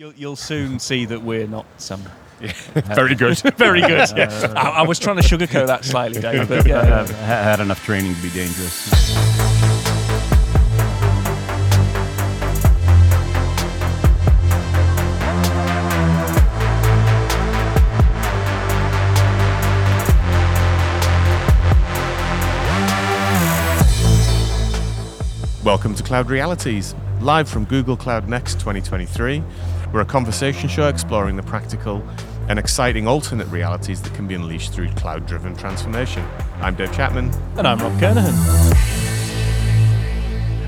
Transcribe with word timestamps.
You'll, 0.00 0.14
you'll 0.14 0.36
soon 0.36 0.78
see 0.78 1.04
that 1.04 1.20
we're 1.20 1.46
not 1.46 1.66
some. 1.76 2.02
Uh, 2.40 2.80
very 2.94 3.14
good. 3.14 3.38
Very 3.58 3.82
good. 3.82 4.08
Yeah. 4.16 4.54
I, 4.56 4.80
I 4.80 4.82
was 4.82 4.98
trying 4.98 5.16
to 5.16 5.22
sugarcoat 5.22 5.66
that 5.66 5.84
slightly, 5.84 6.22
Dave. 6.22 6.48
But 6.48 6.66
yeah, 6.66 6.86
yeah. 6.86 7.00
I've 7.00 7.10
ha- 7.10 7.26
had 7.26 7.60
enough 7.60 7.84
training 7.84 8.14
to 8.14 8.22
be 8.22 8.30
dangerous. 8.30 8.90
Welcome 25.62 25.94
to 25.94 26.02
Cloud 26.02 26.30
Realities, 26.30 26.94
live 27.20 27.50
from 27.50 27.66
Google 27.66 27.98
Cloud 27.98 28.30
Next 28.30 28.54
2023. 28.60 29.42
We're 29.92 30.00
a 30.02 30.04
conversation 30.04 30.68
show 30.68 30.86
exploring 30.88 31.36
the 31.36 31.42
practical 31.42 32.02
and 32.48 32.58
exciting 32.58 33.08
alternate 33.08 33.48
realities 33.48 34.00
that 34.02 34.14
can 34.14 34.26
be 34.28 34.34
unleashed 34.34 34.72
through 34.72 34.88
cloud 34.92 35.26
driven 35.26 35.56
transformation. 35.56 36.24
I'm 36.60 36.76
Dave 36.76 36.92
Chapman, 36.92 37.30
And 37.56 37.66
I'm 37.66 37.78
Rob 37.78 37.92
Kernahan. 38.00 38.32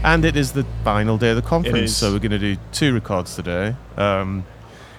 and 0.05 0.25
it 0.25 0.37
is 0.37 0.53
the 0.53 0.67
final 0.83 1.19
day 1.19 1.31
of 1.31 1.37
the 1.37 1.43
conference, 1.43 1.93
so 1.97 2.13
we're 2.13 2.19
going 2.19 2.33
to 2.33 2.39
do 2.39 2.57
two 2.73 2.93
records 2.95 3.37
today. 3.37 3.77
Um, 3.97 4.45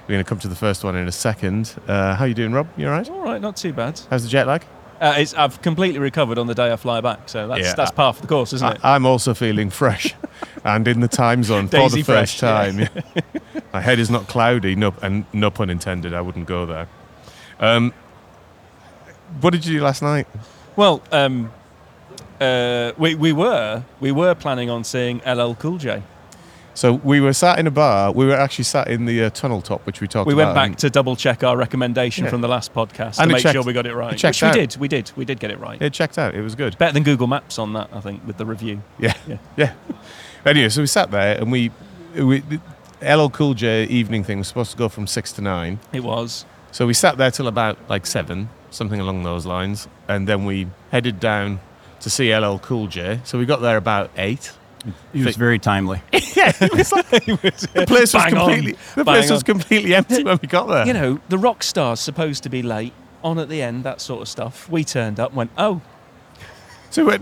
we're 0.08 0.13
going 0.16 0.24
to 0.24 0.27
come 0.30 0.40
to 0.40 0.48
the 0.48 0.55
first 0.55 0.84
one 0.85 0.96
in 0.96 1.08
a 1.08 1.12
second. 1.12 1.76
Uh, 1.88 2.16
how 2.16 2.24
are 2.24 2.27
you 2.27 2.34
doing, 2.34 2.54
Rob? 2.54 2.68
You 2.77 2.85
all 2.88 2.91
right? 2.94 3.10
All 3.10 3.24
right, 3.24 3.41
not 3.41 3.58
too 3.58 3.74
bad. 3.74 3.99
How's 4.10 4.24
the 4.24 4.30
jet 4.30 4.48
lag? 4.48 4.63
Uh, 5.02 5.16
it's, 5.18 5.34
I've 5.34 5.62
completely 5.62 5.99
recovered 5.99 6.38
on 6.38 6.48
the 6.48 6.55
day 6.55 6.71
I 6.71 6.77
fly 6.77 7.02
back, 7.02 7.27
so 7.27 7.48
that's 7.49 7.60
Yeah. 7.62 7.74
that's 7.76 7.91
par 7.91 8.13
for 8.13 8.21
the 8.21 8.27
course, 8.27 8.54
isn't 8.54 8.76
it? 8.76 8.80
I, 8.84 8.96
I'm 8.96 9.05
also 9.05 9.34
feeling 9.34 9.70
fresh 9.70 10.16
and 10.63 10.88
in 10.88 11.02
the 11.02 11.10
time 11.10 11.44
zone 11.44 11.68
for 11.68 11.77
the 11.90 12.04
first 12.04 12.38
fresh, 12.38 12.40
time. 12.40 12.80
yeah. 12.80 12.88
My 13.73 13.82
head 13.82 13.98
is 13.98 14.09
not 14.12 14.27
cloudy, 14.27 14.76
no, 14.76 14.94
and 15.02 15.26
no 15.34 15.50
pun 15.50 15.70
intended. 15.72 16.13
I 16.13 16.22
wouldn't 16.22 16.45
go 16.45 16.66
there. 16.68 16.88
Um, 17.59 17.91
what 19.41 19.49
did 19.52 19.66
you 19.66 19.79
do 19.79 19.84
last 19.84 20.02
night? 20.04 20.27
well, 20.76 21.02
um, 21.12 21.52
uh, 22.40 22.91
we 22.98 23.16
we 23.16 23.32
were 23.34 23.84
we 23.99 24.12
were 24.12 24.35
planning 24.35 24.70
on 24.70 24.84
seeing 24.84 25.21
LL 25.26 25.54
Cool 25.55 25.77
J. 25.79 26.04
So 26.76 26.94
we 26.94 27.21
were 27.21 27.34
sat 27.34 27.60
in 27.60 27.68
a 27.68 27.71
bar. 27.71 28.12
We 28.12 28.26
were 28.26 28.34
actually 28.35 28.63
sat 28.63 28.88
in 28.88 29.05
the 29.05 29.26
uh, 29.26 29.29
tunnel 29.29 29.62
top, 29.62 29.85
which 29.85 30.01
we 30.01 30.07
talked 30.07 30.26
We 30.27 30.34
went 30.34 30.55
back 30.55 30.76
to 30.77 30.90
double 30.90 31.16
check 31.16 31.44
our 31.44 31.55
recommendation 31.55 32.24
Yeah. 32.24 32.32
from 32.32 32.41
the 32.41 32.48
last 32.48 32.74
podcast 32.74 33.20
And 33.20 33.29
to 33.29 33.34
make 33.35 33.44
checked- 33.44 33.54
sure 33.54 33.62
we 33.63 33.74
got 33.74 33.85
it 33.85 33.94
right. 33.94 34.12
it 34.13 34.18
checked 34.18 34.38
Which 34.38 34.44
out. 34.44 34.55
we 34.55 34.62
did. 34.62 34.77
We 34.77 34.88
did. 34.88 35.12
We 35.16 35.24
did 35.26 35.40
get 35.40 35.51
it 35.51 35.60
right. 35.60 35.79
It 35.79 35.94
checked 35.94 36.18
out. 36.18 36.34
It 36.34 36.41
was 36.41 36.55
good. 36.55 36.76
Better 36.79 36.94
than 36.94 37.04
Google 37.04 37.27
Maps 37.27 37.60
on 37.60 37.74
that, 37.74 37.90
I 37.94 37.99
think, 38.01 38.26
with 38.26 38.38
the 38.38 38.46
review. 38.48 38.82
Yeah, 38.99 39.13
Yeah. 39.27 39.38
yeah. 39.55 39.74
Anyway, 40.48 40.70
so 40.70 40.82
we 40.82 40.88
sat 40.88 41.12
there, 41.12 41.38
and 41.40 41.51
we, 41.51 41.70
we 42.16 42.41
LL 43.04 43.29
Cool 43.29 43.54
J 43.54 43.85
evening 43.85 44.23
thing 44.23 44.40
was 44.40 44.48
supposed 44.48 44.71
to 44.71 44.77
go 44.77 44.90
from 44.90 45.07
six 45.07 45.32
to 45.34 45.41
nine. 45.41 45.79
It 45.91 46.04
was. 46.04 46.46
So 46.71 46.87
we 46.87 46.93
sat 46.93 47.18
there 47.18 47.32
till 47.32 47.48
about 47.48 47.77
like 47.90 48.05
seven, 48.05 48.49
something 48.71 48.99
along 48.99 49.23
those 49.23 49.45
lines, 49.45 49.87
and 50.07 50.27
then 50.27 50.45
we 50.45 50.68
headed 50.91 51.20
down 51.20 51.60
to 51.99 52.10
see 52.10 52.35
LL 52.35 52.57
Cool 52.60 52.87
J. 52.87 53.20
So 53.23 53.37
we 53.37 53.45
got 53.45 53.62
there 53.62 53.77
about 53.77 54.10
eight. 54.18 54.51
He 55.13 55.23
was 55.23 55.37
very 55.37 55.60
timely. 55.60 56.01
yeah, 56.12 56.51
it 56.60 56.73
was 56.73 56.91
like 56.91 57.10
the 57.10 57.85
place 57.87 58.13
was 58.13 58.23
Bang 58.23 58.35
on. 58.35 58.49
completely 58.49 58.71
the 58.95 59.04
Bang 59.05 59.15
place 59.15 59.32
was 59.32 59.40
on. 59.41 59.45
completely 59.45 59.95
empty 59.95 60.23
when 60.23 60.38
we 60.41 60.48
got 60.48 60.67
there. 60.67 60.85
You 60.85 60.93
know, 60.93 61.20
the 61.29 61.38
rock 61.38 61.63
star's 61.63 62.01
supposed 62.01 62.43
to 62.43 62.49
be 62.49 62.62
late, 62.62 62.91
on 63.23 63.40
at 63.40 63.48
the 63.49 63.62
end, 63.62 63.84
that 63.85 64.01
sort 64.01 64.22
of 64.22 64.28
stuff. 64.28 64.69
We 64.69 64.84
turned 64.84 65.19
up 65.19 65.29
and 65.29 65.38
went, 65.38 65.51
oh, 65.57 65.81
so 66.94 67.09
it, 67.09 67.22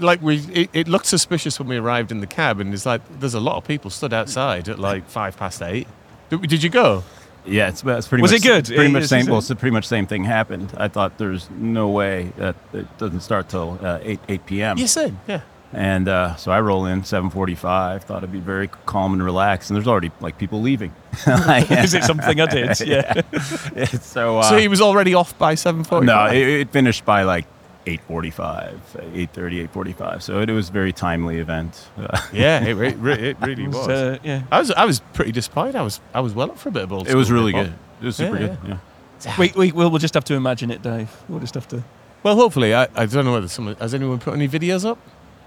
like 0.00 0.20
we, 0.20 0.38
it, 0.52 0.70
it 0.72 0.88
looked 0.88 1.06
suspicious 1.06 1.60
when 1.60 1.68
we 1.68 1.76
arrived 1.76 2.10
in 2.10 2.20
the 2.20 2.26
cab, 2.26 2.58
and 2.58 2.74
it's 2.74 2.84
like 2.84 3.00
there's 3.20 3.34
a 3.34 3.40
lot 3.40 3.56
of 3.56 3.64
people 3.64 3.88
stood 3.88 4.12
outside 4.12 4.68
at 4.68 4.80
like 4.80 5.08
five 5.08 5.36
past 5.36 5.62
eight. 5.62 5.86
Did, 6.28 6.42
did 6.42 6.62
you 6.62 6.70
go? 6.70 7.04
Yeah, 7.44 7.68
it's, 7.68 7.84
it's 7.84 8.08
pretty 8.08 8.22
Was 8.22 8.32
much 8.32 8.40
it 8.40 8.42
good? 8.42 8.66
Pretty 8.66 8.92
much 8.92 9.04
same. 9.04 9.26
Well, 9.26 9.38
it's 9.38 9.48
pretty 9.48 9.70
much 9.70 9.86
same 9.86 10.06
thing 10.08 10.24
happened. 10.24 10.72
I 10.76 10.88
thought 10.88 11.18
there's 11.18 11.48
no 11.50 11.88
way 11.88 12.32
that 12.36 12.56
it 12.72 12.98
doesn't 12.98 13.20
start 13.20 13.48
till 13.48 13.78
uh, 13.80 14.00
eight 14.02 14.18
eight 14.28 14.44
p.m. 14.44 14.76
You 14.76 14.88
said, 14.88 15.16
yeah. 15.28 15.42
And 15.72 16.08
uh, 16.08 16.34
so 16.36 16.50
I 16.50 16.60
roll 16.60 16.86
in 16.86 17.02
7:45. 17.02 18.02
Thought 18.02 18.18
it'd 18.18 18.32
be 18.32 18.40
very 18.40 18.68
calm 18.86 19.12
and 19.12 19.22
relaxed, 19.22 19.70
and 19.70 19.76
there's 19.76 19.86
already 19.88 20.10
like 20.20 20.36
people 20.36 20.60
leaving. 20.60 20.92
is 21.26 21.94
it 21.94 22.02
something 22.04 22.40
I 22.40 22.46
did? 22.46 22.80
Yeah. 22.86 23.22
so 24.00 24.38
uh, 24.38 24.42
so 24.42 24.56
he 24.56 24.66
was 24.68 24.80
already 24.80 25.14
off 25.14 25.38
by 25.38 25.54
seven 25.54 25.84
forty. 25.84 26.06
no, 26.06 26.26
it, 26.26 26.36
it 26.36 26.70
finished 26.70 27.04
by 27.04 27.22
like 27.22 27.46
8:45, 27.86 28.78
8:30, 29.14 29.68
8:45. 29.68 30.22
So 30.22 30.40
it, 30.40 30.50
was 30.50 30.68
a 30.68 30.72
very 30.72 30.92
timely 30.92 31.38
event. 31.38 31.88
Uh, 31.96 32.18
yeah, 32.32 32.64
it, 32.64 32.74
re- 32.74 32.94
re- 32.94 33.30
it 33.30 33.36
really 33.40 33.66
was. 33.66 33.76
was, 33.76 33.88
uh, 33.88 34.18
yeah. 34.22 34.42
I 34.50 34.58
was 34.58 34.70
I 34.72 34.84
was 34.84 35.00
pretty 35.12 35.32
disappointed. 35.32 35.76
I 35.76 35.82
was 35.82 36.00
I 36.14 36.20
was 36.20 36.34
well 36.34 36.50
up 36.50 36.58
for 36.58 36.68
a 36.68 36.72
bit 36.72 36.82
of 36.84 36.92
old 36.92 37.08
it 37.08 37.14
was 37.14 37.30
really 37.30 37.52
good. 37.52 37.72
It 38.00 38.04
was 38.04 38.16
super 38.16 38.38
Yeah, 38.40 38.46
good. 38.48 38.58
yeah. 38.66 38.78
Yeah. 39.24 39.36
We, 39.38 39.52
we, 39.56 39.72
we'll, 39.72 39.88
we'll 39.88 40.00
just 40.00 40.14
have 40.14 40.24
to 40.24 40.34
imagine 40.34 40.72
it, 40.72 40.82
Dave. 40.82 41.08
We'll 41.28 41.38
just 41.38 41.54
have 41.54 41.68
to. 41.68 41.84
Well, 42.24 42.34
hopefully, 42.34 42.74
I, 42.74 42.88
I 42.96 43.06
don't 43.06 43.24
know 43.24 43.32
whether 43.32 43.46
someone 43.46 43.76
has 43.76 43.94
anyone 43.94 44.18
put 44.18 44.34
any 44.34 44.48
videos 44.48 44.84
up. 44.84 44.98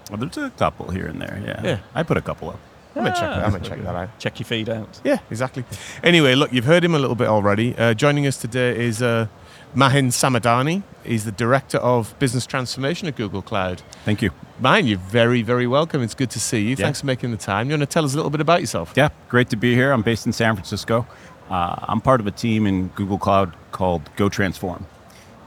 Well, 0.09 0.17
there's 0.17 0.37
a 0.37 0.49
couple 0.51 0.89
here 0.91 1.07
and 1.07 1.21
there. 1.21 1.41
Yeah. 1.45 1.61
Yeah. 1.63 1.79
I 1.93 2.03
put 2.03 2.15
a 2.15 2.21
couple 2.21 2.49
up. 2.51 2.59
I'm 2.95 3.03
gonna 3.03 3.13
check. 3.15 3.23
Ah, 3.23 3.35
that- 3.35 3.45
I'm 3.45 3.51
gonna 3.51 3.63
check 3.65 3.81
that 3.83 3.95
out. 3.95 4.19
Check 4.19 4.39
your 4.39 4.47
feed 4.47 4.69
out. 4.69 5.01
Yeah, 5.03 5.17
exactly. 5.29 5.65
Anyway, 6.03 6.35
look, 6.35 6.53
you've 6.53 6.63
heard 6.65 6.85
him 6.85 6.95
a 6.95 6.99
little 6.99 7.15
bit 7.17 7.27
already. 7.27 7.75
Uh, 7.77 7.93
joining 7.93 8.25
us 8.25 8.37
today 8.37 8.77
is 8.85 9.01
uh, 9.01 9.27
Mahin 9.75 10.07
Samadani. 10.07 10.83
He's 11.03 11.25
the 11.25 11.31
director 11.31 11.77
of 11.77 12.17
business 12.17 12.45
transformation 12.45 13.07
at 13.07 13.15
Google 13.15 13.41
Cloud. 13.41 13.81
Thank 14.05 14.21
you. 14.21 14.31
Mahin, 14.59 14.87
you're 14.87 14.97
very, 14.97 15.41
very 15.41 15.67
welcome. 15.67 16.01
It's 16.01 16.15
good 16.15 16.29
to 16.31 16.39
see 16.39 16.61
you. 16.61 16.69
Yeah. 16.69 16.75
Thanks 16.77 17.01
for 17.01 17.05
making 17.05 17.31
the 17.31 17.37
time. 17.37 17.67
You 17.67 17.73
want 17.73 17.81
to 17.81 17.93
tell 17.93 18.05
us 18.05 18.13
a 18.13 18.15
little 18.15 18.29
bit 18.31 18.41
about 18.41 18.61
yourself? 18.61 18.93
Yeah, 18.95 19.09
great 19.27 19.49
to 19.49 19.57
be 19.57 19.75
here. 19.75 19.91
I'm 19.91 20.01
based 20.01 20.25
in 20.25 20.33
San 20.33 20.55
Francisco. 20.55 21.05
Uh, 21.49 21.75
I'm 21.83 22.01
part 22.01 22.21
of 22.21 22.27
a 22.27 22.31
team 22.31 22.65
in 22.65 22.87
Google 22.89 23.17
Cloud 23.17 23.55
called 23.71 24.09
Go 24.15 24.29
Transform. 24.29 24.85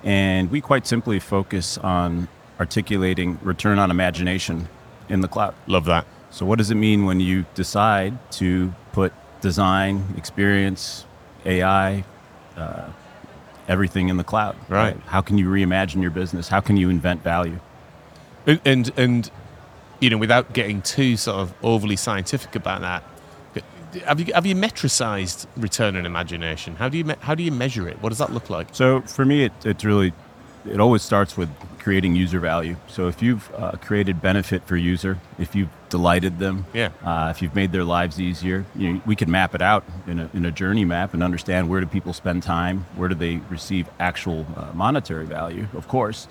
And 0.04 0.50
we 0.50 0.60
quite 0.60 0.86
simply 0.86 1.18
focus 1.18 1.78
on 1.78 2.28
articulating 2.60 3.38
return 3.42 3.78
on 3.78 3.90
imagination 3.90 4.68
in 5.08 5.22
the 5.22 5.28
cloud. 5.28 5.54
Love 5.66 5.86
that. 5.86 6.06
So, 6.30 6.44
what 6.44 6.58
does 6.58 6.70
it 6.70 6.74
mean 6.74 7.04
when 7.06 7.20
you 7.20 7.46
decide 7.54 8.18
to 8.32 8.74
put 8.92 9.12
design, 9.40 10.14
experience, 10.16 11.06
AI, 11.46 12.04
uh, 12.56 12.90
everything 13.68 14.08
in 14.08 14.16
the 14.16 14.24
cloud? 14.24 14.56
Right. 14.68 14.98
How 15.06 15.20
can 15.20 15.38
you 15.38 15.46
reimagine 15.46 16.02
your 16.02 16.10
business? 16.10 16.48
How 16.48 16.60
can 16.60 16.76
you 16.76 16.90
invent 16.90 17.22
value? 17.22 17.60
And, 18.46 18.60
and 18.64 18.92
and 18.96 19.30
you 20.00 20.10
know, 20.10 20.18
without 20.18 20.52
getting 20.52 20.80
too 20.82 21.16
sort 21.16 21.38
of 21.40 21.54
overly 21.62 21.96
scientific 21.96 22.54
about 22.54 22.80
that, 22.80 23.02
have 24.04 24.20
you 24.20 24.32
have 24.34 24.46
you 24.46 24.54
metricized 24.54 25.46
return 25.56 25.96
on 25.96 26.06
imagination? 26.06 26.76
How 26.76 26.88
do 26.88 26.98
you 26.98 27.04
me- 27.04 27.16
how 27.20 27.34
do 27.34 27.42
you 27.42 27.52
measure 27.52 27.88
it? 27.88 28.00
What 28.02 28.10
does 28.10 28.18
that 28.18 28.32
look 28.32 28.50
like? 28.50 28.68
So 28.72 29.00
for 29.02 29.24
me, 29.24 29.44
it, 29.44 29.52
it's 29.64 29.84
really, 29.84 30.12
it 30.66 30.80
always 30.80 31.02
starts 31.02 31.36
with 31.36 31.48
creating 31.78 32.14
user 32.16 32.41
value. 32.41 32.76
So 32.88 33.08
if 33.08 33.22
you've 33.22 33.50
uh, 33.54 33.72
created 33.72 34.20
benefit 34.20 34.62
for 34.66 34.76
user, 34.76 35.19
if 35.38 35.54
you've 35.54 35.70
delighted 35.88 36.38
them, 36.38 36.66
Yeah. 36.74 36.91
uh, 37.02 37.28
if 37.30 37.41
you've 37.41 37.54
made 37.54 37.72
their 37.72 37.84
lives 37.84 38.20
easier, 38.20 38.64
you 38.76 38.92
know, 38.94 39.00
we 39.06 39.16
can 39.16 39.30
map 39.30 39.54
it 39.54 39.62
out 39.62 39.84
in 40.06 40.20
a, 40.20 40.30
in 40.34 40.44
a 40.44 40.50
journey 40.50 40.84
map 40.84 41.14
and 41.14 41.22
understand 41.22 41.69
where 41.69 41.80
do 41.80 41.86
people 41.86 42.12
spend 42.12 42.42
time, 42.42 42.84
where 42.96 43.08
do 43.08 43.14
they 43.14 43.36
receive 43.48 43.88
actual 43.98 44.46
uh, 44.56 44.66
monetary 44.74 45.24
value, 45.26 45.66
of 45.74 45.88
course. 45.88 46.28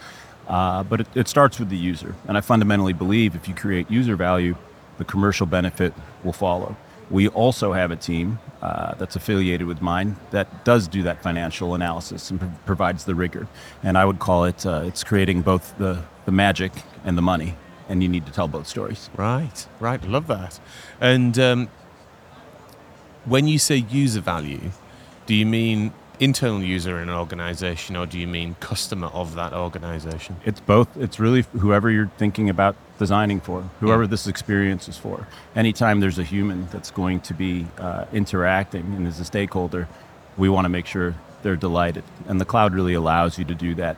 Uh, 0.47 0.83
but 0.83 1.01
it, 1.01 1.07
it 1.15 1.27
starts 1.27 1.59
with 1.59 1.69
the 1.69 1.77
user. 1.77 2.15
And 2.27 2.37
I 2.37 2.41
fundamentally 2.41 2.93
believe 2.93 3.35
if 3.35 3.47
you 3.47 3.55
create 3.55 3.89
user 3.89 4.15
value, 4.15 4.55
the 4.97 5.05
commercial 5.05 5.45
benefit 5.45 5.93
will 6.23 6.33
follow. 6.33 6.75
We 7.09 7.29
also 7.29 7.73
have 7.73 7.91
a 7.91 7.95
team 7.95 8.39
uh, 8.61 8.95
that's 8.95 9.15
affiliated 9.15 9.65
with 9.67 9.81
mine 9.81 10.17
that 10.31 10.65
does 10.65 10.87
do 10.87 11.03
that 11.03 11.23
financial 11.23 11.73
analysis 11.73 12.29
and 12.31 12.39
pro- 12.39 12.51
provides 12.65 13.05
the 13.05 13.15
rigor. 13.15 13.47
And 13.83 13.97
I 13.97 14.03
would 14.05 14.19
call 14.19 14.45
it 14.45 14.65
uh, 14.65 14.83
it's 14.85 15.03
creating 15.03 15.41
both 15.41 15.77
the, 15.77 16.03
the 16.25 16.31
magic 16.31 16.71
and 17.05 17.17
the 17.17 17.21
money. 17.21 17.55
And 17.89 18.03
you 18.03 18.09
need 18.09 18.25
to 18.25 18.31
tell 18.33 18.49
both 18.49 18.67
stories. 18.67 19.09
Right, 19.15 19.65
right. 19.79 20.03
Love 20.03 20.27
that. 20.27 20.59
And 20.99 21.39
um, 21.39 21.69
when 23.23 23.47
you 23.47 23.59
say 23.59 23.77
user 23.77 24.19
value, 24.19 24.71
do 25.25 25.33
you 25.33 25.45
mean 25.45 25.93
internal 26.19 26.63
user 26.63 26.99
in 27.01 27.09
an 27.09 27.15
organization 27.15 27.95
or 27.95 28.05
do 28.05 28.19
you 28.19 28.27
mean 28.27 28.55
customer 28.59 29.07
of 29.07 29.35
that 29.35 29.53
organization? 29.53 30.35
It's 30.45 30.59
both. 30.59 30.95
It's 30.97 31.19
really 31.19 31.43
whoever 31.59 31.89
you're 31.89 32.11
thinking 32.17 32.49
about 32.49 32.75
designing 32.97 33.39
for, 33.39 33.61
whoever 33.79 34.07
this 34.07 34.27
experience 34.27 34.87
is 34.87 34.97
for. 34.97 35.27
Anytime 35.55 35.99
there's 35.99 36.17
a 36.17 36.23
human 36.23 36.67
that's 36.71 36.91
going 36.91 37.21
to 37.21 37.33
be 37.33 37.67
uh, 37.77 38.05
interacting 38.11 38.93
and 38.93 39.07
is 39.07 39.19
a 39.19 39.25
stakeholder, 39.25 39.87
we 40.37 40.49
want 40.49 40.65
to 40.65 40.69
make 40.69 40.85
sure 40.85 41.15
they're 41.43 41.55
delighted. 41.55 42.03
And 42.27 42.41
the 42.41 42.45
cloud 42.45 42.73
really 42.73 42.93
allows 42.93 43.37
you 43.37 43.45
to 43.45 43.55
do 43.55 43.75
that 43.75 43.97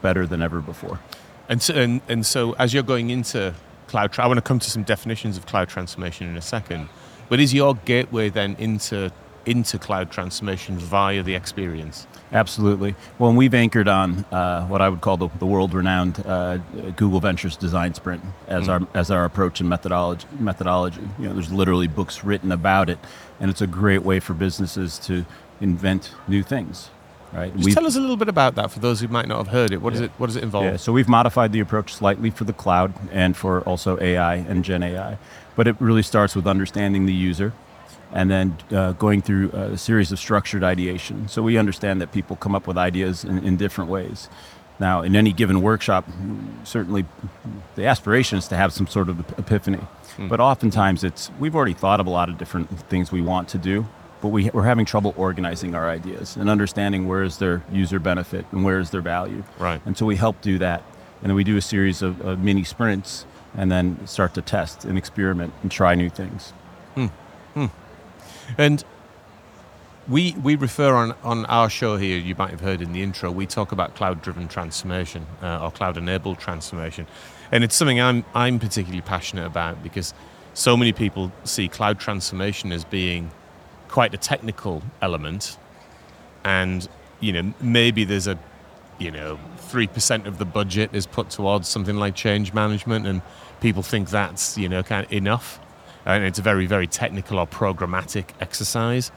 better 0.00 0.26
than 0.26 0.42
ever 0.42 0.60
before. 0.60 1.00
And 1.48 1.60
so, 1.60 1.74
and, 1.74 2.00
and 2.08 2.24
so 2.24 2.52
as 2.54 2.72
you're 2.72 2.82
going 2.82 3.10
into 3.10 3.54
cloud, 3.88 4.18
I 4.18 4.26
want 4.26 4.38
to 4.38 4.42
come 4.42 4.58
to 4.58 4.70
some 4.70 4.84
definitions 4.84 5.36
of 5.36 5.46
cloud 5.46 5.68
transformation 5.68 6.28
in 6.28 6.36
a 6.36 6.42
second. 6.42 6.88
But 7.28 7.40
is 7.40 7.52
your 7.54 7.74
gateway 7.74 8.28
then 8.28 8.56
into 8.58 9.10
into 9.46 9.78
cloud 9.78 10.10
transformation 10.10 10.78
via 10.78 11.22
the 11.22 11.34
experience. 11.34 12.06
Absolutely. 12.32 12.94
Well, 13.18 13.28
and 13.30 13.38
we've 13.38 13.52
anchored 13.54 13.88
on 13.88 14.24
uh, 14.32 14.66
what 14.66 14.80
I 14.80 14.88
would 14.88 15.00
call 15.02 15.16
the, 15.16 15.28
the 15.38 15.46
world-renowned 15.46 16.24
uh, 16.26 16.56
Google 16.96 17.20
Ventures 17.20 17.56
Design 17.56 17.92
Sprint 17.94 18.22
as 18.46 18.68
our 18.68 18.80
as 18.94 19.10
our 19.10 19.24
approach 19.24 19.60
and 19.60 19.68
methodology. 19.68 20.26
Methodology. 20.38 21.02
You 21.18 21.26
know, 21.28 21.34
there's 21.34 21.52
literally 21.52 21.88
books 21.88 22.24
written 22.24 22.50
about 22.52 22.88
it, 22.88 22.98
and 23.40 23.50
it's 23.50 23.60
a 23.60 23.66
great 23.66 24.02
way 24.02 24.18
for 24.20 24.32
businesses 24.34 24.98
to 25.00 25.26
invent 25.60 26.12
new 26.26 26.42
things. 26.42 26.88
Right. 27.32 27.52
Just 27.54 27.64
We've- 27.64 27.74
tell 27.74 27.86
us 27.86 27.96
a 27.96 28.00
little 28.00 28.18
bit 28.18 28.28
about 28.28 28.56
that 28.56 28.70
for 28.70 28.78
those 28.80 29.00
who 29.00 29.08
might 29.08 29.26
not 29.26 29.38
have 29.38 29.48
heard 29.48 29.72
it. 29.72 29.80
What 29.80 29.92
does 29.94 30.00
Yeah. 30.00 30.06
it 30.06 30.12
What 30.18 30.26
does 30.26 30.36
it 30.36 30.42
involve? 30.42 30.64
Yeah, 30.66 30.76
so 30.76 30.92
we've 30.92 31.08
modified 31.08 31.52
the 31.52 31.60
approach 31.60 31.94
slightly 31.94 32.28
for 32.30 32.44
the 32.44 32.52
cloud 32.52 32.92
and 33.10 33.34
for 33.36 33.60
also 33.62 33.98
AI 34.00 34.34
and 34.36 34.62
Gen 34.64 34.82
AI. 34.82 35.16
But 35.56 35.66
it 35.66 35.76
really 35.80 36.02
starts 36.02 36.34
with 36.36 36.46
understanding 36.46 37.06
the 37.06 37.14
user 37.14 37.52
and 38.12 38.30
then 38.30 38.56
uh, 38.70 38.92
going 38.92 39.22
through 39.22 39.50
uh, 39.52 39.70
a 39.72 39.78
series 39.78 40.12
of 40.12 40.18
structured 40.18 40.62
ideation. 40.62 41.28
So 41.28 41.42
we 41.42 41.56
understand 41.56 42.00
that 42.00 42.12
people 42.12 42.36
come 42.36 42.54
up 42.54 42.66
with 42.66 42.76
ideas 42.76 43.24
in, 43.24 43.44
in 43.44 43.56
different 43.56 43.90
ways. 43.90 44.28
Now, 44.78 45.02
in 45.02 45.14
any 45.14 45.32
given 45.32 45.62
workshop, 45.62 46.08
certainly 46.64 47.04
the 47.76 47.86
aspiration 47.86 48.38
is 48.38 48.48
to 48.48 48.56
have 48.56 48.72
some 48.72 48.86
sort 48.86 49.08
of 49.08 49.20
epiphany. 49.38 49.78
Hmm. 50.16 50.28
But 50.28 50.40
oftentimes 50.40 51.04
it's, 51.04 51.30
we've 51.38 51.54
already 51.54 51.74
thought 51.74 52.00
of 52.00 52.06
a 52.06 52.10
lot 52.10 52.28
of 52.28 52.36
different 52.36 52.68
things 52.88 53.12
we 53.12 53.22
want 53.22 53.48
to 53.50 53.58
do, 53.58 53.86
but 54.20 54.28
we, 54.28 54.50
we're 54.50 54.64
having 54.64 54.84
trouble 54.84 55.14
organizing 55.16 55.74
our 55.74 55.88
ideas 55.88 56.36
and 56.36 56.50
understanding 56.50 57.06
where 57.06 57.22
is 57.22 57.38
their 57.38 57.62
user 57.70 57.98
benefit 57.98 58.44
and 58.50 58.64
where 58.64 58.78
is 58.78 58.90
their 58.90 59.02
value. 59.02 59.44
Right. 59.58 59.80
And 59.86 59.96
so 59.96 60.06
we 60.06 60.16
help 60.16 60.40
do 60.40 60.58
that. 60.58 60.82
And 61.20 61.30
then 61.30 61.36
we 61.36 61.44
do 61.44 61.56
a 61.56 61.62
series 61.62 62.02
of, 62.02 62.20
of 62.20 62.40
mini 62.40 62.64
sprints 62.64 63.24
and 63.54 63.70
then 63.70 64.04
start 64.06 64.34
to 64.34 64.42
test 64.42 64.84
and 64.84 64.98
experiment 64.98 65.52
and 65.62 65.70
try 65.70 65.94
new 65.94 66.10
things. 66.10 66.50
Hmm. 66.94 67.06
Hmm. 67.54 67.66
And 68.58 68.84
we 70.08 70.32
we 70.42 70.56
refer 70.56 70.94
on 70.94 71.14
on 71.22 71.46
our 71.46 71.70
show 71.70 71.96
here. 71.96 72.18
You 72.18 72.34
might 72.34 72.50
have 72.50 72.60
heard 72.60 72.80
in 72.82 72.92
the 72.92 73.02
intro. 73.02 73.30
We 73.30 73.46
talk 73.46 73.72
about 73.72 73.94
cloud-driven 73.94 74.48
transformation 74.48 75.26
uh, 75.42 75.62
or 75.62 75.70
cloud-enabled 75.70 76.38
transformation, 76.38 77.06
and 77.52 77.62
it's 77.62 77.76
something 77.76 78.00
I'm 78.00 78.24
I'm 78.34 78.58
particularly 78.58 79.02
passionate 79.02 79.46
about 79.46 79.82
because 79.82 80.12
so 80.54 80.76
many 80.76 80.92
people 80.92 81.32
see 81.44 81.68
cloud 81.68 81.98
transformation 82.00 82.72
as 82.72 82.84
being 82.84 83.30
quite 83.88 84.12
a 84.12 84.18
technical 84.18 84.82
element, 85.00 85.56
and 86.44 86.88
you 87.20 87.32
know 87.32 87.54
maybe 87.60 88.04
there's 88.04 88.26
a 88.26 88.38
you 88.98 89.10
know 89.10 89.38
three 89.56 89.86
percent 89.86 90.26
of 90.26 90.38
the 90.38 90.44
budget 90.44 90.90
is 90.92 91.06
put 91.06 91.30
towards 91.30 91.68
something 91.68 91.96
like 91.96 92.16
change 92.16 92.52
management, 92.52 93.06
and 93.06 93.22
people 93.60 93.82
think 93.82 94.10
that's 94.10 94.58
you 94.58 94.68
know 94.68 94.82
kind 94.82 95.06
of 95.06 95.12
enough, 95.12 95.60
and 96.06 96.24
it's 96.24 96.38
a 96.38 96.42
very 96.42 96.66
very 96.66 96.86
technical 96.86 97.38
or 97.38 97.46
programmatic 97.46 98.26
exercise. 98.40 99.10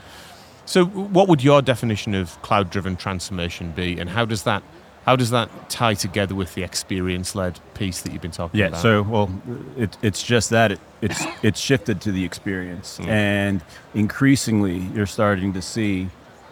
So, 0.67 0.85
what 0.85 1.27
would 1.27 1.43
your 1.43 1.61
definition 1.61 2.15
of 2.15 2.41
cloud-driven 2.41 2.95
transformation 2.97 3.71
be, 3.71 3.99
and 3.99 4.09
how 4.09 4.25
does 4.25 4.43
that 4.43 4.63
how 5.05 5.15
does 5.15 5.29
that 5.29 5.69
tie 5.69 5.93
together 5.93 6.33
with 6.33 6.55
the 6.55 6.63
experience-led 6.63 7.59
piece 7.75 8.01
that 8.01 8.11
you've 8.11 8.23
been 8.23 8.31
talking 8.31 8.59
Yeah. 8.59 8.67
about? 8.69 8.77
Yeah. 8.77 8.81
So, 8.81 9.01
well, 9.03 9.29
it, 9.77 9.95
it's 10.01 10.23
just 10.23 10.49
that 10.49 10.71
it, 10.71 10.79
it's 11.01 11.23
it's 11.43 11.59
shifted 11.59 12.01
to 12.01 12.11
the 12.11 12.23
experience, 12.25 12.99
and 13.01 13.61
increasingly 13.93 14.77
you're 14.95 15.05
starting 15.05 15.53
to 15.53 15.61
see, 15.61 16.09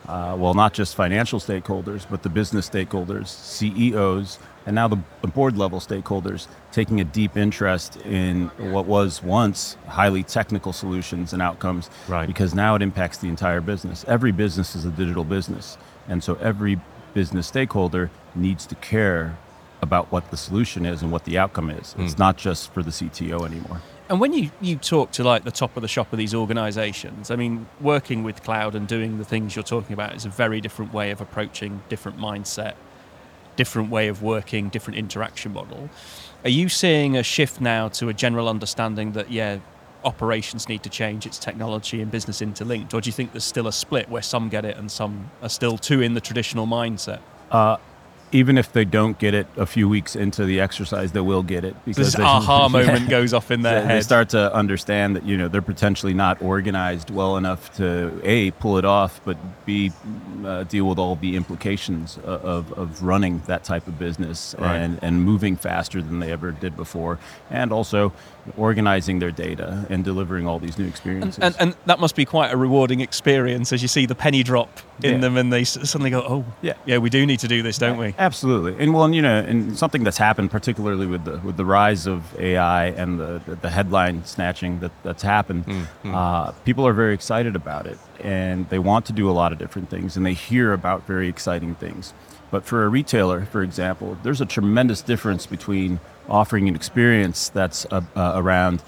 uh, 0.08 0.36
well, 0.38 0.54
not 0.54 0.74
just 0.74 0.96
financial 0.96 1.40
stakeholders, 1.40 2.06
but 2.10 2.22
the 2.22 2.30
business 2.30 2.70
stakeholders, 2.70 3.28
CEOs, 3.30 4.38
and 4.66 4.76
now 4.76 4.88
the, 4.88 4.98
the 5.22 5.28
board 5.28 5.58
level 5.58 5.80
stakeholders 5.80 6.48
taking 6.72 7.02
a 7.02 7.04
deep 7.04 7.38
interest 7.38 7.98
in 7.98 8.48
what 8.58 8.86
was 8.86 9.22
once 9.22 9.78
highly 9.88 10.24
technical 10.24 10.74
solutions 10.74 11.34
and 11.34 11.42
outcomes, 11.42 11.90
Right. 12.08 12.28
Because 12.28 12.54
now 12.54 12.76
it 12.76 12.82
impacts 12.82 13.18
the 13.18 13.30
entire 13.30 13.62
business. 13.62 14.06
Every 14.08 14.32
business 14.32 14.76
is 14.76 14.86
a 14.86 14.90
digital 14.90 15.24
business, 15.24 15.78
and 16.08 16.24
so 16.24 16.36
every 16.36 16.80
business 17.14 17.48
stakeholder 17.48 18.10
needs 18.36 18.66
to 18.68 18.76
care 18.76 19.38
about 19.82 20.12
what 20.12 20.32
the 20.32 20.38
solution 20.38 20.86
is 20.86 21.02
and 21.02 21.12
what 21.12 21.26
the 21.26 21.38
outcome 21.38 21.70
is. 21.70 21.94
Hmm. 21.94 22.04
It's 22.04 22.18
not 22.18 22.38
just 22.38 22.74
for 22.74 22.82
the 22.82 22.92
CTO 22.92 23.46
anymore. 23.46 23.82
And 24.10 24.20
when 24.20 24.34
you, 24.34 24.52
you 24.62 24.76
talk 24.76 25.12
to 25.12 25.24
like 25.24 25.44
the 25.44 25.52
top 25.52 25.76
of 25.76 25.82
the 25.82 25.88
shop 25.88 26.12
of 26.12 26.20
these 26.20 26.34
organizations, 26.34 27.32
I 27.32 27.36
mean, 27.36 27.68
working 27.80 28.24
with 28.24 28.44
cloud 28.44 28.76
and 28.76 28.88
doing 28.88 29.18
the 29.18 29.26
things 29.26 29.56
you're 29.56 29.64
talking 29.64 29.94
about 29.94 30.16
is 30.16 30.26
a 30.26 30.30
very 30.30 30.62
different 30.62 30.94
way 30.94 31.12
of 31.12 31.22
approaching 31.22 31.82
different 31.90 32.18
mindset, 32.18 32.76
different 33.56 33.90
way 33.90 34.08
of 34.08 34.22
working, 34.22 34.70
different 34.70 34.98
interaction 34.98 35.54
model. 35.54 35.90
Are 36.44 36.50
you 36.50 36.70
seeing 36.70 37.16
a 37.18 37.24
shift 37.24 37.62
now 37.62 37.88
to 37.90 38.10
a 38.10 38.14
general 38.14 38.50
understanding 38.50 39.14
that, 39.14 39.32
yeah, 39.32 39.60
operations 40.04 40.68
need 40.68 40.84
to 40.84 40.90
change, 40.90 41.26
it's 41.26 41.40
technology 41.40 42.02
and 42.02 42.12
business 42.12 42.42
interlinked? 42.42 42.94
Or 42.94 43.02
do 43.02 43.08
you 43.08 43.14
think 43.14 43.32
there's 43.32 43.44
still 43.44 43.68
a 43.68 43.74
split 43.74 44.10
where 44.10 44.22
some 44.22 44.50
get 44.50 44.66
it 44.66 44.78
and 44.78 44.92
some 44.92 45.32
are 45.42 45.50
still 45.50 45.78
too 45.78 46.02
in 46.02 46.14
the 46.14 46.22
traditional 46.22 46.68
mindset? 46.68 47.20
Uh, 47.52 47.78
Even 48.34 48.58
if 48.58 48.74
they 48.74 48.84
don't 48.84 49.18
get 49.20 49.34
it 49.36 49.46
a 49.58 49.66
few 49.66 49.88
weeks 49.88 50.16
into 50.16 50.44
the 50.44 50.60
exercise, 50.60 51.12
they 51.12 51.22
will 51.22 51.44
get 51.44 51.64
it 51.64 51.76
because 51.86 52.08
This 52.08 52.16
they- 52.16 52.24
aha 52.24 52.68
moment 52.78 53.08
goes 53.10 53.34
off 53.34 53.52
in 53.52 53.62
their 53.62 53.82
head. 53.86 53.98
they 53.98 54.02
start 54.02 54.30
to 54.30 54.54
understand 54.54 55.16
that 55.16 55.24
you 55.24 55.38
know 55.38 55.48
they're 55.48 55.62
potentially 55.62 56.14
not 56.16 56.42
organized 56.42 57.10
well 57.12 57.38
enough 57.38 57.72
to 57.78 58.20
a 58.24 58.50
pull 58.52 58.78
it 58.80 58.86
off, 58.86 59.22
but 59.24 59.38
b 59.66 59.92
uh, 60.46 60.64
deal 60.64 60.86
with 60.90 60.98
all 60.98 61.16
the 61.16 61.36
implications 61.36 62.18
of, 62.26 62.44
of, 62.44 62.74
of 62.74 63.04
running 63.04 63.42
that 63.46 63.64
type 63.64 63.88
of 63.88 63.98
business 64.00 64.56
Right. 64.58 64.78
and 64.78 65.00
and 65.04 65.24
moving 65.24 65.56
faster 65.56 66.02
than 66.02 66.20
they 66.20 66.32
ever 66.32 66.52
did 66.52 66.76
before, 66.76 67.20
and 67.52 67.72
also 67.72 68.12
organizing 68.58 69.20
their 69.20 69.32
data 69.32 69.86
and 69.90 70.04
delivering 70.04 70.46
all 70.48 70.60
these 70.60 70.78
new 70.78 70.86
experiences. 70.88 71.42
and, 71.42 71.56
and 71.60 71.76
that 71.86 72.00
must 72.00 72.16
be 72.16 72.26
quite 72.26 72.52
a 72.52 72.58
rewarding 72.58 73.00
experience 73.02 73.72
as 73.72 73.82
you 73.82 73.88
see 73.88 74.06
the 74.06 74.16
penny 74.16 74.44
drop 74.44 74.70
in 75.02 75.14
Yeah. 75.14 75.18
them 75.20 75.38
and 75.38 75.52
they 75.52 75.64
suddenly 75.64 76.10
go, 76.10 76.20
oh, 76.28 76.46
Yeah. 76.62 76.74
yeah, 76.86 76.98
we 76.98 77.10
do 77.10 77.26
need 77.26 77.40
to 77.40 77.48
do 77.48 77.64
this, 77.64 77.78
don't 77.78 77.98
we? 77.98 78.14
Absolutely, 78.18 78.76
and 78.84 78.94
well, 78.94 79.06
and, 79.06 79.16
you 79.16 79.22
know, 79.22 79.40
and 79.40 79.78
something 79.78 80.04
that's 80.04 80.18
happened, 80.18 80.52
particularly 80.52 81.06
with 81.06 81.24
the 81.26 81.40
with 81.44 81.58
the 81.58 81.66
rise 81.66 82.06
of 82.08 82.38
AI 82.40 82.88
and 82.88 83.20
the 83.20 83.42
the, 83.46 83.56
the 83.56 83.70
headline 83.70 84.24
snatching 84.26 84.80
that 84.82 84.92
that's 85.04 85.24
happened, 85.24 85.66
uh, 86.06 86.52
people 86.66 86.86
are 86.88 86.94
very 86.94 87.14
excited 87.14 87.56
about 87.56 87.88
it, 87.88 87.98
and 88.22 88.70
they 88.70 88.80
want 88.80 89.06
to 89.06 89.14
do 89.14 89.30
a 89.30 89.32
lot 89.42 89.52
of 89.52 89.58
different 89.58 89.90
things, 89.90 90.16
and 90.18 90.26
they 90.26 90.34
hear 90.34 90.74
about 90.74 91.08
very 91.08 91.28
exciting 91.28 91.76
things. 91.76 92.14
But 92.54 92.66
for 92.66 92.84
a 92.84 92.88
retailer, 92.88 93.46
for 93.46 93.64
example, 93.64 94.16
there's 94.22 94.40
a 94.40 94.46
tremendous 94.46 95.02
difference 95.02 95.48
between 95.48 96.00
offering 96.30 96.70
an 96.70 96.76
experience 96.76 97.50
that's 97.50 97.88
uh, 97.90 98.02
uh, 98.16 98.34
around, 98.36 98.84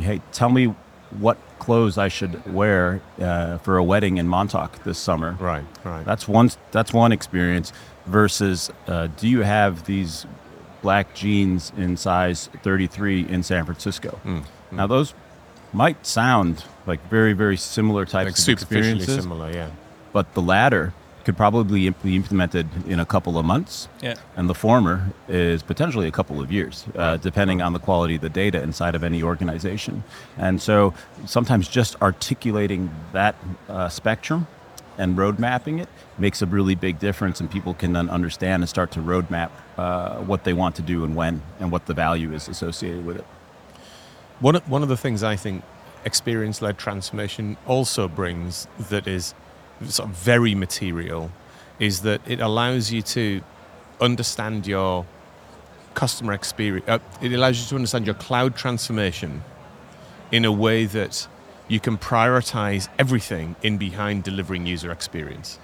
hey, 0.00 0.20
tell 0.32 0.48
me 0.48 0.74
what 1.20 1.38
clothes 1.60 1.98
I 1.98 2.08
should 2.08 2.52
wear 2.52 3.00
uh, 3.20 3.58
for 3.58 3.76
a 3.76 3.84
wedding 3.84 4.16
in 4.16 4.26
Montauk 4.26 4.82
this 4.82 4.98
summer. 4.98 5.36
right, 5.38 5.64
right. 5.84 6.04
That's 6.04 6.26
one. 6.26 6.50
That's 6.72 6.92
one 6.92 7.12
experience. 7.12 7.72
Versus, 8.06 8.72
uh, 8.88 9.06
do 9.18 9.28
you 9.28 9.42
have 9.42 9.86
these 9.86 10.26
black 10.82 11.14
jeans 11.14 11.70
in 11.76 11.96
size 11.96 12.50
33 12.64 13.28
in 13.28 13.44
San 13.44 13.66
Francisco? 13.66 14.18
Hmm, 14.24 14.40
Now, 14.72 14.88
those 14.88 15.14
might 15.72 16.04
sound 16.04 16.64
like 16.88 17.08
very, 17.08 17.34
very 17.34 17.56
similar 17.56 18.04
types 18.04 18.48
like 18.48 18.56
of 18.56 18.62
experiences, 18.62 19.14
similar, 19.22 19.52
yeah. 19.52 19.70
but 20.12 20.34
the 20.34 20.42
latter 20.42 20.92
could 21.24 21.36
probably 21.36 21.90
be 21.90 22.16
implemented 22.16 22.66
in 22.86 22.98
a 23.00 23.04
couple 23.04 23.38
of 23.38 23.44
months, 23.44 23.88
Yeah. 24.02 24.14
and 24.36 24.48
the 24.48 24.54
former 24.54 25.12
is 25.28 25.62
potentially 25.62 26.06
a 26.08 26.10
couple 26.10 26.40
of 26.40 26.50
years, 26.50 26.84
uh, 26.96 27.16
depending 27.18 27.60
on 27.62 27.72
the 27.72 27.78
quality 27.78 28.16
of 28.16 28.20
the 28.22 28.28
data 28.30 28.62
inside 28.62 28.94
of 28.94 29.04
any 29.04 29.22
organization. 29.22 30.02
And 30.38 30.60
so, 30.62 30.94
sometimes 31.26 31.68
just 31.68 31.96
articulating 32.00 32.90
that 33.12 33.34
uh, 33.68 33.88
spectrum 33.88 34.46
and 34.98 35.16
road 35.16 35.38
mapping 35.38 35.78
it 35.78 35.88
makes 36.18 36.42
a 36.42 36.46
really 36.46 36.74
big 36.74 36.98
difference, 36.98 37.40
and 37.40 37.50
people 37.50 37.74
can 37.74 37.92
then 37.92 38.10
understand 38.10 38.62
and 38.62 38.68
start 38.68 38.90
to 38.92 39.00
roadmap 39.00 39.50
uh, 39.78 40.16
what 40.18 40.44
they 40.44 40.52
want 40.52 40.74
to 40.76 40.82
do 40.82 41.04
and 41.04 41.16
when, 41.16 41.42
and 41.58 41.70
what 41.72 41.86
the 41.86 41.94
value 41.94 42.32
is 42.34 42.48
associated 42.48 43.04
with 43.06 43.16
it. 43.16 43.24
One 44.40 44.56
of, 44.56 44.68
one 44.70 44.82
of 44.82 44.88
the 44.88 44.96
things 44.96 45.22
I 45.22 45.36
think 45.36 45.62
experience-led 46.04 46.78
transformation 46.78 47.56
also 47.66 48.08
brings 48.08 48.66
that 48.88 49.06
is 49.06 49.34
sort 49.86 50.08
of 50.08 50.14
very 50.14 50.54
material 50.54 51.30
is 51.78 52.02
that 52.02 52.20
it 52.26 52.40
allows 52.40 52.92
you 52.92 53.02
to 53.02 53.40
understand 54.00 54.66
your 54.66 55.06
customer 55.94 56.32
experience. 56.32 56.88
Uh, 56.88 56.98
it 57.20 57.32
allows 57.32 57.60
you 57.60 57.68
to 57.68 57.74
understand 57.74 58.06
your 58.06 58.14
cloud 58.14 58.56
transformation 58.56 59.42
in 60.30 60.44
a 60.44 60.52
way 60.52 60.84
that 60.84 61.26
you 61.68 61.80
can 61.80 61.96
prioritize 61.96 62.88
everything 62.98 63.56
in 63.62 63.78
behind 63.78 64.24
delivering 64.24 64.66
user 64.66 64.90
experience. 64.90 65.58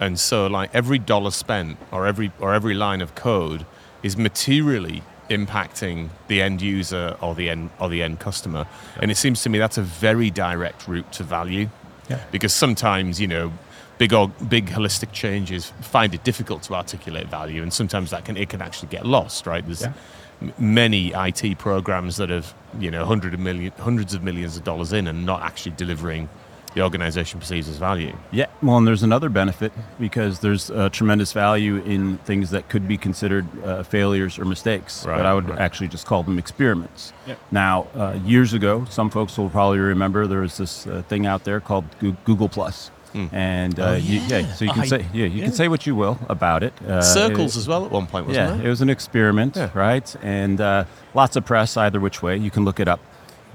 And 0.00 0.18
so 0.18 0.46
like 0.46 0.70
every 0.74 0.98
dollar 0.98 1.30
spent 1.30 1.76
or 1.90 2.06
every 2.06 2.30
or 2.38 2.54
every 2.54 2.74
line 2.74 3.00
of 3.00 3.14
code 3.14 3.66
is 4.02 4.16
materially 4.16 5.02
impacting 5.28 6.08
the 6.28 6.40
end 6.40 6.62
user 6.62 7.16
or 7.20 7.34
the 7.34 7.50
end 7.50 7.70
or 7.80 7.88
the 7.88 8.02
end 8.02 8.20
customer. 8.20 8.66
And 9.00 9.10
it 9.10 9.16
seems 9.16 9.42
to 9.42 9.50
me 9.50 9.58
that's 9.58 9.78
a 9.78 9.82
very 9.82 10.30
direct 10.30 10.86
route 10.88 11.12
to 11.12 11.22
value. 11.22 11.68
Yeah. 12.08 12.20
Because 12.30 12.52
sometimes, 12.52 13.20
you 13.20 13.26
know, 13.26 13.52
big 13.98 14.12
or 14.12 14.28
big 14.28 14.66
holistic 14.66 15.12
changes 15.12 15.72
find 15.80 16.14
it 16.14 16.22
difficult 16.24 16.62
to 16.62 16.74
articulate 16.74 17.26
value 17.26 17.62
and 17.62 17.72
sometimes 17.72 18.10
that 18.10 18.24
can 18.24 18.36
it 18.36 18.48
can 18.48 18.62
actually 18.62 18.88
get 18.88 19.04
lost, 19.04 19.46
right? 19.46 19.64
There's 19.66 19.82
Yeah. 19.82 19.92
m- 20.40 20.52
many 20.56 21.12
IT 21.12 21.56
programs 21.58 22.16
that 22.16 22.30
have, 22.30 22.54
you 22.78 22.90
know, 22.90 23.04
hundreds 23.04 23.34
of 23.34 23.40
million 23.40 23.72
hundreds 23.78 24.14
of 24.14 24.22
millions 24.22 24.56
of 24.56 24.64
dollars 24.64 24.92
in 24.92 25.06
and 25.08 25.26
not 25.26 25.42
actually 25.42 25.72
delivering 25.76 26.28
the 26.74 26.82
organization 26.82 27.40
perceives 27.40 27.68
as 27.68 27.76
value. 27.78 28.16
Yeah, 28.30 28.46
well, 28.62 28.76
and 28.76 28.86
there's 28.86 29.02
another 29.02 29.28
benefit 29.28 29.72
because 29.98 30.40
there's 30.40 30.70
uh, 30.70 30.88
tremendous 30.90 31.32
value 31.32 31.76
in 31.78 32.18
things 32.18 32.50
that 32.50 32.68
could 32.68 32.86
be 32.86 32.96
considered 32.98 33.46
uh, 33.64 33.82
failures 33.82 34.38
or 34.38 34.44
mistakes, 34.44 35.04
Right, 35.06 35.16
but 35.16 35.26
I 35.26 35.34
would 35.34 35.48
right. 35.48 35.58
actually 35.58 35.88
just 35.88 36.06
call 36.06 36.22
them 36.22 36.38
experiments. 36.38 37.12
Yep. 37.26 37.38
Now, 37.50 37.86
uh, 37.94 38.18
years 38.24 38.52
ago, 38.52 38.84
some 38.90 39.10
folks 39.10 39.36
will 39.38 39.50
probably 39.50 39.78
remember 39.78 40.26
there 40.26 40.40
was 40.40 40.56
this 40.58 40.86
uh, 40.86 41.02
thing 41.08 41.26
out 41.26 41.44
there 41.44 41.60
called 41.60 41.84
Goo- 41.98 42.16
Google 42.24 42.48
Plus. 42.48 42.90
And 43.32 43.80
uh, 43.80 43.84
Oh, 43.84 43.94
you, 43.96 44.20
yeah, 44.28 44.38
yeah. 44.38 44.52
so 44.52 44.64
you 44.64 44.70
can 44.70 44.82
I- 44.82 44.86
say 44.86 44.98
yeah, 45.12 45.24
you 45.24 45.38
yeah. 45.38 45.44
can 45.46 45.52
say 45.52 45.66
what 45.66 45.86
you 45.88 45.96
will 45.96 46.18
about 46.28 46.62
it. 46.62 46.72
Uh, 46.86 47.00
Circles 47.02 47.56
it- 47.56 47.60
as 47.60 47.66
well 47.66 47.84
at 47.84 47.90
one 47.90 48.06
point, 48.06 48.26
wasn't 48.28 48.48
yeah, 48.50 48.60
it? 48.60 48.66
it 48.66 48.68
was 48.68 48.80
an 48.80 48.90
experiment, 48.90 49.56
Yeah. 49.56 49.70
right? 49.74 50.14
And 50.22 50.60
uh, 50.60 50.84
lots 51.14 51.34
of 51.34 51.44
press 51.44 51.76
either 51.76 51.98
which 51.98 52.22
way. 52.22 52.36
You 52.36 52.50
can 52.52 52.64
look 52.64 52.78
it 52.78 52.86
up. 52.86 53.00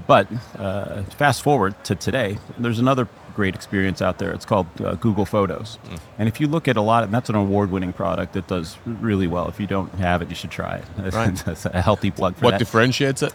But 0.07 0.27
uh, 0.57 1.03
fast 1.03 1.41
forward 1.41 1.81
to 1.85 1.95
today, 1.95 2.37
there's 2.57 2.79
another 2.79 3.07
great 3.35 3.55
experience 3.55 4.01
out 4.01 4.19
there. 4.19 4.31
It's 4.31 4.45
called 4.45 4.67
uh, 4.81 4.95
Google 4.95 5.25
Photos. 5.25 5.79
Mm. 5.85 5.99
And 6.19 6.27
if 6.29 6.39
you 6.39 6.47
look 6.47 6.67
at 6.67 6.77
a 6.77 6.81
lot, 6.81 7.03
and 7.03 7.13
that's 7.13 7.29
an 7.29 7.35
award-winning 7.35 7.93
product 7.93 8.33
that 8.33 8.47
does 8.47 8.77
really 8.85 9.27
well. 9.27 9.47
If 9.47 9.59
you 9.59 9.65
don't 9.67 9.91
have 9.95 10.21
it, 10.21 10.29
you 10.29 10.35
should 10.35 10.51
try 10.51 10.75
it. 10.77 10.85
Right. 11.13 11.35
that's 11.35 11.65
a 11.65 11.81
healthy 11.81 12.11
plug 12.11 12.35
for 12.35 12.45
What 12.45 12.51
that 12.51 12.59
differentiates 12.59 13.23
it? 13.23 13.33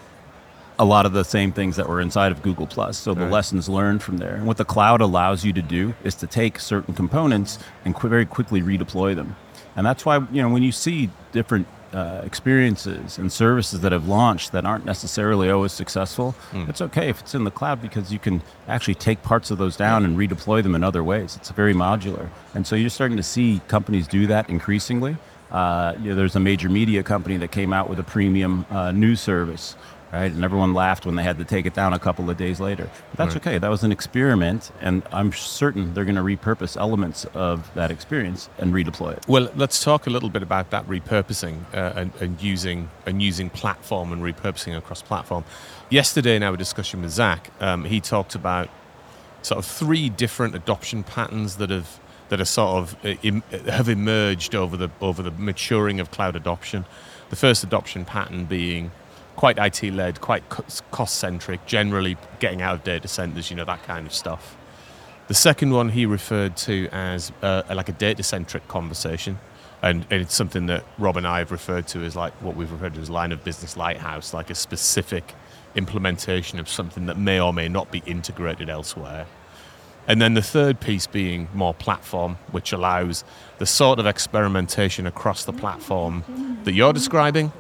a 0.81 0.85
lot 0.85 1.05
of 1.07 1.13
the 1.13 1.25
same 1.25 1.51
things 1.51 1.75
that 1.75 1.89
were 1.89 2.01
inside 2.01 2.31
of 2.31 2.41
Google 2.41 2.67
Plus. 2.69 2.97
So 2.97 3.13
the 3.13 3.23
Right. 3.23 3.33
lessons 3.33 3.69
learned 3.69 4.01
from 4.01 4.19
there. 4.19 4.37
And 4.37 4.47
what 4.47 4.59
the 4.59 4.65
cloud 4.65 5.01
allows 5.01 5.45
you 5.45 5.53
to 5.55 5.63
do 5.63 5.95
is 6.05 6.15
to 6.17 6.29
take 6.29 6.61
certain 6.61 6.95
components 6.95 7.59
and 7.85 7.97
qu- 7.97 8.09
very 8.09 8.25
quickly 8.25 8.63
redeploy 8.63 9.17
them. 9.17 9.35
And 9.75 9.85
that's 9.85 10.05
why 10.07 10.19
you 10.31 10.41
know 10.41 10.49
when 10.49 10.63
you 10.63 10.71
see 10.71 11.11
different 11.33 11.67
uh, 11.93 12.21
experiences 12.25 13.19
and 13.19 13.33
services 13.33 13.81
that 13.81 13.93
have 13.93 14.07
launched 14.07 14.53
that 14.53 14.65
aren't 14.65 14.85
necessarily 14.85 15.51
always 15.51 15.73
successful, 15.73 16.35
it's 16.53 16.81
okay 16.81 17.09
if 17.09 17.21
it's 17.21 17.35
in 17.35 17.45
the 17.45 17.51
cloud 17.51 17.81
because 17.81 18.13
you 18.13 18.19
can 18.19 18.43
actually 18.67 18.95
take 18.95 19.23
parts 19.23 19.51
of 19.51 19.59
those 19.59 19.77
down 19.77 20.05
and 20.05 20.17
redeploy 20.19 20.63
them 20.63 20.75
in 20.75 20.85
other 20.85 21.03
ways. 21.03 21.37
It's 21.37 21.51
very 21.51 21.75
modular, 21.75 22.29
and 22.55 22.67
so 22.67 22.77
you're 22.77 22.91
starting 22.91 23.17
to 23.17 23.23
see 23.23 23.61
companies 23.69 24.07
do 24.07 24.27
that 24.27 24.49
increasingly. 24.51 25.17
Uh, 25.51 25.95
you 26.03 26.11
know, 26.11 26.15
there's 26.15 26.37
a 26.37 26.41
major 26.41 26.69
media 26.69 27.03
company 27.03 27.39
that 27.39 27.51
came 27.51 27.73
out 27.73 27.89
with 27.89 27.99
a 27.99 28.03
premium 28.03 28.67
uh, 28.71 28.93
news 28.93 29.21
service, 29.21 29.77
right? 30.13 30.31
And 30.33 30.43
everyone 30.45 30.75
laughed 30.75 31.05
when 31.07 31.17
they 31.17 31.23
had 31.23 31.39
to 31.39 31.45
take 31.45 31.67
it 31.67 31.75
down 31.75 31.93
a 31.93 31.99
couple 31.99 32.31
of 32.31 32.37
days 32.37 32.61
later. 32.61 32.89
But 33.11 33.17
that's 33.19 33.35
Right. 33.35 33.47
okay. 33.47 33.59
That 33.59 33.71
was 33.71 33.85
an 33.85 33.93
experiment, 33.93 34.71
and 34.81 35.03
I'm 35.13 35.33
certain 35.33 35.95
they're 35.95 36.05
going 36.05 36.17
to 36.17 36.23
repurpose 36.23 36.77
elements 36.77 37.27
of 37.35 37.71
that 37.75 37.91
experience 37.91 38.49
and 38.59 38.73
redeploy 38.73 39.13
it. 39.17 39.25
Well, 39.29 39.51
let's 39.55 39.83
talk 39.83 40.07
a 40.07 40.11
little 40.11 40.31
bit 40.31 40.43
about 40.43 40.71
that 40.71 40.87
repurposing 40.89 41.65
uh, 41.75 41.93
and, 41.97 42.13
and 42.21 42.41
using 42.43 42.89
and 43.07 43.23
using 43.23 43.51
platform 43.51 44.13
and 44.13 44.23
repurposing 44.23 44.77
across 44.77 45.03
platform. 45.03 45.45
Yesterday, 45.91 46.37
in 46.37 46.43
our 46.43 46.57
discussion 46.57 47.03
with 47.03 47.11
Zach, 47.11 47.51
um, 47.61 47.85
he 47.85 48.01
talked 48.01 48.35
about 48.35 48.69
sort 49.43 49.59
of 49.59 49.65
three 49.65 50.09
different 50.09 50.55
adoption 50.55 51.03
patterns 51.03 51.57
that 51.57 51.71
have 51.71 52.01
that 52.29 52.41
are 52.41 52.45
sort 52.45 52.83
of 52.83 52.97
uh, 53.07 53.71
have 53.71 53.89
emerged 53.89 54.55
over 54.55 54.77
the 54.77 54.91
over 55.01 55.23
the 55.23 55.31
maturing 55.31 56.01
of 56.01 56.11
cloud 56.11 56.37
adoption. 56.37 56.85
The 57.31 57.37
first 57.37 57.63
adoption 57.65 58.05
pattern 58.05 58.45
being 58.47 58.91
quite 59.39 59.57
IT 59.57 59.95
led, 59.95 60.21
quite 60.21 60.43
cost 60.91 61.15
centric, 61.15 61.65
generally 61.65 62.17
getting 62.41 62.61
out 62.61 62.75
of 62.75 62.83
data 62.83 63.07
centers, 63.07 63.51
you 63.51 63.57
know 63.57 63.65
that 63.65 63.81
kind 63.85 64.05
of 64.05 64.13
stuff. 64.13 64.57
The 65.29 65.35
second 65.35 65.71
one 65.71 65.91
he 65.91 66.07
referred 66.07 66.57
to 66.57 66.89
as 66.91 67.31
uh, 67.41 67.63
like 67.71 67.89
a 67.89 67.93
data 67.93 68.25
centric 68.25 68.67
conversation. 68.67 69.39
And, 69.81 70.05
and 70.11 70.23
it's 70.23 70.35
something 70.35 70.67
that 70.67 70.85
Rob 70.99 71.17
and 71.17 71.25
I 71.25 71.39
have 71.39 71.53
referred 71.53 71.87
to 71.89 72.03
as 72.03 72.17
like 72.17 72.33
what 72.43 72.57
we've 72.57 72.73
referred 72.73 72.95
to 72.95 73.01
as 73.01 73.11
line 73.11 73.31
of 73.31 73.45
business 73.45 73.77
lighthouse, 73.77 74.35
like 74.35 74.51
a 74.51 74.57
specific 74.57 75.35
implementation 75.77 76.59
of 76.59 76.69
something 76.69 77.07
that 77.07 77.17
may 77.17 77.39
or 77.39 77.53
may 77.55 77.69
not 77.69 77.93
be 77.93 78.03
integrated 78.07 78.69
elsewhere. 78.69 79.25
And 80.09 80.21
then 80.21 80.35
the 80.35 80.43
third 80.43 80.81
piece 80.81 81.07
being 81.07 81.47
more 81.55 81.75
platform, 81.75 82.39
which 82.51 82.73
allows 82.73 83.23
the 83.59 83.67
sort 83.67 84.01
of 84.01 84.07
experimentation 84.07 85.07
across 85.07 85.45
the 85.45 85.53
platform 85.53 86.25
that 86.65 86.73
you're 86.73 86.93
describing. 86.93 87.53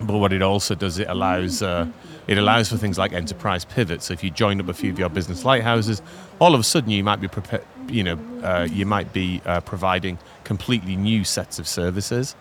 But 0.00 0.18
what 0.18 0.32
it 0.32 0.42
also 0.42 0.74
does, 0.74 0.98
it 0.98 1.08
allows 1.08 1.62
uh, 1.62 1.86
it 2.26 2.38
allows 2.38 2.68
for 2.68 2.76
things 2.76 2.96
like 2.96 3.12
enterprise 3.12 3.64
pivots. 3.64 4.06
So 4.06 4.12
if 4.12 4.22
you 4.22 4.30
join 4.30 4.60
up 4.60 4.68
a 4.68 4.74
few 4.74 4.90
of 4.90 4.98
your 4.98 5.08
business 5.08 5.44
lighthouses, 5.44 6.00
all 6.38 6.54
of 6.54 6.60
a 6.60 6.64
sudden 6.64 6.90
you 6.90 7.02
might 7.04 7.20
be 7.20 7.28
prepa- 7.28 7.64
you 7.90 8.02
know 8.02 8.18
uh, 8.42 8.66
you 8.70 8.86
might 8.86 9.12
be 9.12 9.40
uh, 9.44 9.60
providing 9.60 10.18
completely 10.44 10.96
new 10.96 11.24
sets 11.24 11.58
of 11.58 11.66
services. 11.68 12.34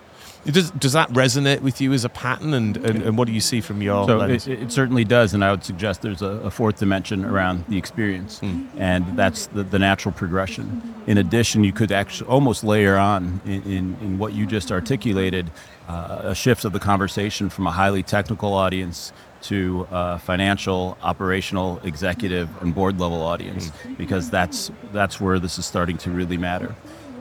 Does 0.46 0.72
does 0.72 0.94
that 0.94 1.10
resonate 1.10 1.62
with 1.62 1.82
you 1.82 1.92
as 1.92 2.06
a 2.06 2.10
pattern, 2.10 2.54
and, 2.54 2.78
and, 2.78 3.04
and 3.04 3.18
what 3.18 3.28
do 3.28 3.34
you 3.34 3.42
see 3.42 3.60
from 3.60 3.82
your 3.82 4.06
So 4.08 4.18
lens? 4.18 4.48
it, 4.48 4.62
it 4.64 4.72
certainly 4.72 5.04
does, 5.04 5.34
and 5.34 5.44
I 5.44 5.52
would 5.52 5.66
suggest 5.66 6.02
there's 6.02 6.22
a, 6.22 6.28
a 6.28 6.50
fourth 6.50 6.80
dimension 6.80 7.26
around 7.26 7.66
the 7.68 7.78
experience, 7.78 8.40
and 8.78 9.18
that's 9.18 9.48
the, 9.48 9.64
the 9.64 9.80
natural 9.80 10.14
progression. 10.14 10.94
In 11.08 11.18
addition, 11.18 11.66
you 11.66 11.74
could 11.74 11.92
actually 11.92 12.30
almost 12.30 12.64
layer 12.64 12.96
on 12.96 13.42
in, 13.46 13.64
in, 13.64 13.98
in 14.02 14.18
what 14.18 14.32
you 14.34 14.46
just 14.46 14.72
articulated 14.72 15.52
uh, 15.90 16.22
a 16.24 16.36
shift 16.36 16.64
of 16.64 16.72
the 16.72 16.80
conversation 16.80 17.50
from 17.50 17.68
a 17.68 17.72
highly 17.72 18.04
technical 18.04 18.54
audience 18.54 19.12
to 19.42 19.88
a 19.92 20.20
financial, 20.20 20.98
operational, 21.02 21.80
executive, 21.84 22.50
and 22.62 22.76
board 22.76 23.00
level 23.00 23.22
audience, 23.22 23.72
because 23.98 24.30
that's 24.30 24.70
that's 24.94 25.20
where 25.22 25.39
this 25.40 25.58
is 25.58 25.66
starting 25.66 25.98
to 26.00 26.12
really 26.12 26.38
matter. 26.38 26.76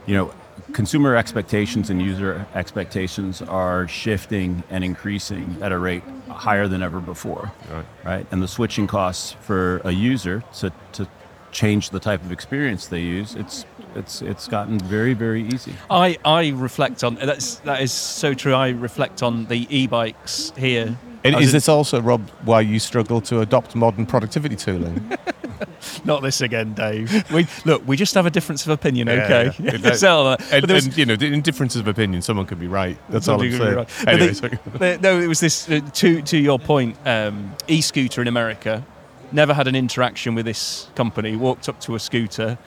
You 0.05 0.15
know, 0.15 0.33
consumer 0.73 1.15
expectations 1.15 1.89
and 1.89 2.01
user 2.01 2.45
expectations 2.55 3.41
are 3.41 3.87
shifting 3.87 4.63
and 4.69 4.83
increasing 4.83 5.57
at 5.61 5.71
a 5.71 5.77
rate 5.77 6.03
higher 6.29 6.67
than 6.67 6.81
ever 6.81 6.99
before. 6.99 7.51
Right. 7.71 7.85
Right. 8.03 8.27
And 8.31 8.41
the 8.41 8.47
switching 8.47 8.87
costs 8.87 9.33
for 9.41 9.81
a 9.83 9.91
user 9.91 10.43
to, 10.59 10.71
to 10.93 11.07
change 11.51 11.89
the 11.89 11.99
type 11.99 12.23
of 12.23 12.31
experience 12.31 12.87
they 12.87 13.01
use, 13.01 13.35
it's 13.35 13.65
it's 13.95 14.21
it's 14.21 14.47
gotten 14.47 14.79
very, 14.79 15.13
very 15.13 15.47
easy. 15.47 15.73
I, 15.89 16.17
I 16.23 16.49
reflect 16.49 17.03
on 17.03 17.15
that's 17.15 17.55
that 17.59 17.81
is 17.81 17.91
so 17.91 18.33
true. 18.33 18.53
I 18.53 18.69
reflect 18.69 19.23
on 19.23 19.45
the 19.45 19.67
e-bikes 19.75 20.53
here. 20.57 20.97
And 21.23 21.35
is 21.35 21.49
in- 21.49 21.53
this 21.53 21.67
also, 21.67 22.01
Rob, 22.01 22.29
why 22.43 22.61
you 22.61 22.79
struggle 22.79 23.19
to 23.21 23.41
adopt 23.41 23.75
modern 23.75 24.05
productivity 24.05 24.55
tooling? 24.55 25.17
not 26.05 26.21
this 26.21 26.41
again, 26.41 26.73
Dave? 26.73 27.31
We 27.31 27.47
look, 27.65 27.87
we 27.87 27.95
just 27.97 28.13
have 28.15 28.25
a 28.25 28.29
difference 28.29 28.63
of 28.65 28.71
opinion, 28.71 29.07
Yeah, 29.07 29.23
okay? 29.25 29.51
yeah. 29.63 29.77
That- 29.77 29.97
So, 29.99 30.27
uh, 30.27 30.37
and, 30.51 30.65
was- 30.67 30.85
and, 30.87 30.97
you 30.97 31.05
know, 31.05 31.13
in 31.13 31.41
differences 31.41 31.81
of 31.81 31.87
opinion, 31.87 32.21
someone 32.21 32.45
could 32.45 32.59
be 32.59 32.67
right. 32.67 32.97
That's 33.09 33.27
all 33.27 33.41
I'm 33.41 33.51
saying. 33.51 33.75
right. 33.75 33.87
But 34.05 34.07
Anyway, 34.13 34.31
the- 34.31 34.59
the- 34.77 34.97
no, 35.01 35.19
it 35.19 35.27
was 35.27 35.39
this 35.39 35.69
uh, 35.69 35.81
to 35.93 36.21
to 36.21 36.37
your 36.37 36.59
point. 36.59 36.95
Um, 37.05 37.55
e-scooter 37.67 38.21
in 38.21 38.27
America. 38.27 38.85
Never 39.31 39.53
had 39.53 39.67
an 39.67 39.75
interaction 39.75 40.33
with 40.35 40.45
this 40.45 40.87
company. 40.95 41.35
Walked 41.35 41.69
up 41.69 41.79
to 41.81 41.93
a 41.95 41.99
scooter 41.99 42.57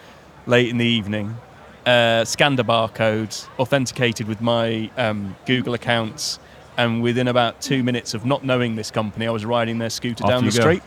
late 0.46 0.68
in 0.68 0.78
the 0.78 0.86
evening, 0.86 1.36
uh, 1.86 2.24
scanned 2.24 2.60
a 2.60 2.62
barcode, 2.62 3.46
authenticated 3.58 4.28
with 4.28 4.40
my 4.40 4.88
um, 4.96 5.34
Google 5.44 5.74
accounts, 5.74 6.38
and 6.76 7.02
within 7.02 7.26
about 7.28 7.60
two 7.60 7.82
minutes 7.82 8.14
of 8.14 8.24
not 8.24 8.44
knowing 8.44 8.76
this 8.76 8.90
company, 8.92 9.26
I 9.26 9.30
was 9.30 9.44
riding 9.44 9.78
their 9.78 9.90
scooter 9.90 10.22
Off 10.24 10.30
down 10.30 10.44
the 10.44 10.52
go. 10.52 10.60
street. 10.60 10.82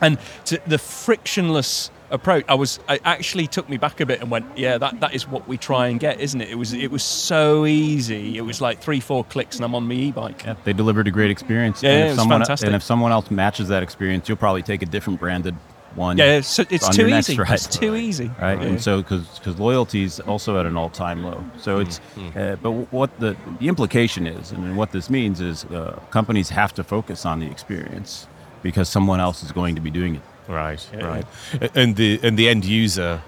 And 0.00 0.18
to 0.46 0.60
the 0.66 0.78
frictionless 0.78 1.90
approach, 2.10 2.44
I 2.48 2.54
was 2.54 2.78
it 2.88 3.00
actually 3.04 3.46
took 3.46 3.68
me 3.68 3.76
back 3.76 4.00
a 4.00 4.06
bit 4.06 4.20
and 4.20 4.30
went, 4.30 4.46
yeah, 4.56 4.78
that, 4.78 5.00
that 5.00 5.14
is 5.14 5.26
what 5.26 5.48
we 5.48 5.56
try 5.56 5.88
and 5.88 5.98
get, 5.98 6.20
isn't 6.20 6.40
it? 6.40 6.50
It 6.50 6.54
was 6.56 6.72
it 6.72 6.90
was 6.90 7.02
so 7.02 7.66
easy. 7.66 8.36
It 8.36 8.42
was 8.42 8.60
like 8.60 8.80
three, 8.80 9.00
four 9.00 9.24
clicks, 9.24 9.56
and 9.56 9.64
I'm 9.64 9.74
on 9.74 9.88
my 9.88 9.94
e-bike. 9.94 10.44
Yeah, 10.44 10.54
they 10.64 10.72
delivered 10.72 11.08
a 11.08 11.10
great 11.10 11.30
experience. 11.30 11.82
Yeah, 11.82 11.90
and 11.90 11.98
if 12.00 12.06
it 12.06 12.10
was 12.10 12.18
someone, 12.18 12.40
fantastic. 12.40 12.66
And 12.66 12.76
if 12.76 12.82
someone 12.82 13.12
else 13.12 13.30
matches 13.30 13.68
that 13.68 13.82
experience, 13.82 14.28
you'll 14.28 14.38
probably 14.38 14.62
take 14.62 14.82
a 14.82 14.86
different 14.86 15.18
branded 15.18 15.54
one. 15.94 16.18
Yeah, 16.18 16.42
so 16.42 16.62
it's 16.68 16.88
too 16.94 17.08
easy. 17.08 17.38
ride. 17.38 17.54
It's 17.54 17.66
too 17.66 17.96
easy. 17.96 18.30
right? 18.40 18.60
Yeah. 18.60 18.66
And 18.68 18.82
so, 18.82 19.02
because 19.02 19.58
loyalty 19.58 20.02
is 20.04 20.20
also 20.20 20.60
at 20.60 20.66
an 20.66 20.76
all-time 20.76 21.24
low. 21.24 21.42
So 21.58 21.78
it's, 21.80 22.00
Mm-hmm. 22.16 22.38
uh, 22.38 22.56
but 22.56 22.70
what 22.92 23.18
the 23.18 23.34
the 23.60 23.68
implication 23.68 24.26
is, 24.26 24.52
and 24.52 24.76
what 24.76 24.92
this 24.92 25.08
means 25.10 25.40
is, 25.40 25.64
uh, 25.64 25.98
companies 26.10 26.50
have 26.50 26.72
to 26.74 26.84
focus 26.84 27.24
on 27.26 27.40
the 27.40 27.46
experience 27.50 28.26
because 28.66 28.88
someone 28.88 29.20
else 29.20 29.42
is 29.44 29.52
going 29.52 29.76
to 29.76 29.80
be 29.80 29.90
doing 29.90 30.16
it. 30.16 30.22
Right, 30.48 30.84
Yeah. 30.92 31.06
right. 31.06 31.26
And 31.74 31.94
the 31.96 32.20
and 32.22 32.36
the 32.36 32.48
end 32.48 32.64
user, 32.64 33.22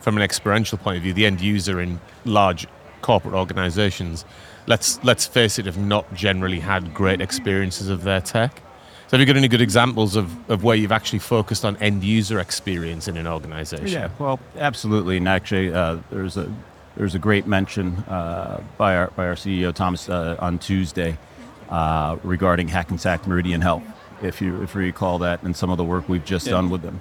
from 0.00 0.16
an 0.16 0.22
experiential 0.22 0.78
point 0.78 0.96
of 0.96 1.02
view, 1.04 1.12
the 1.12 1.26
end 1.26 1.40
user 1.40 1.80
in 1.80 2.00
large 2.24 2.66
corporate 3.02 3.34
organisations, 3.34 4.24
let's 4.66 4.98
let's 5.04 5.26
face 5.26 5.58
it, 5.60 5.66
have 5.66 5.78
not 5.78 6.04
generally 6.14 6.60
had 6.60 6.92
great 6.94 7.20
experiences 7.20 7.88
of 7.88 8.02
their 8.02 8.20
tech. 8.20 8.62
So 9.08 9.16
have 9.16 9.20
you 9.20 9.26
got 9.26 9.36
any 9.36 9.48
good 9.48 9.60
examples 9.60 10.14
of, 10.14 10.26
of 10.48 10.62
where 10.62 10.76
you've 10.76 10.92
actually 10.92 11.18
focused 11.18 11.64
on 11.64 11.76
end 11.78 12.04
user 12.04 12.38
experience 12.38 13.08
in 13.08 13.16
an 13.16 13.26
organisation? 13.26 13.88
Yeah, 13.88 14.10
well, 14.20 14.38
absolutely. 14.56 15.16
And 15.16 15.28
actually, 15.28 15.72
uh, 15.72 15.98
there's 16.10 16.36
a 16.36 16.46
there's 16.96 17.14
a 17.14 17.18
great 17.18 17.46
mention 17.46 17.96
uh, 18.08 18.60
by 18.78 18.94
our 18.96 19.08
by 19.16 19.26
our 19.26 19.34
CEO 19.36 19.72
Thomas 19.74 20.08
uh, 20.08 20.36
on 20.38 20.58
Tuesday 20.58 21.16
uh, 21.68 22.16
regarding 22.22 22.68
Hackensack 22.68 23.26
Meridian 23.26 23.60
Health, 23.60 23.82
if 24.22 24.40
you 24.40 24.62
if 24.62 24.74
you 24.74 24.80
recall 24.80 25.18
that, 25.20 25.42
and 25.42 25.56
some 25.56 25.70
of 25.70 25.76
the 25.78 25.84
work 25.84 26.08
we've 26.08 26.24
just 26.24 26.46
Yeah. 26.46 26.52
done 26.52 26.70
with 26.70 26.82
them. 26.82 27.00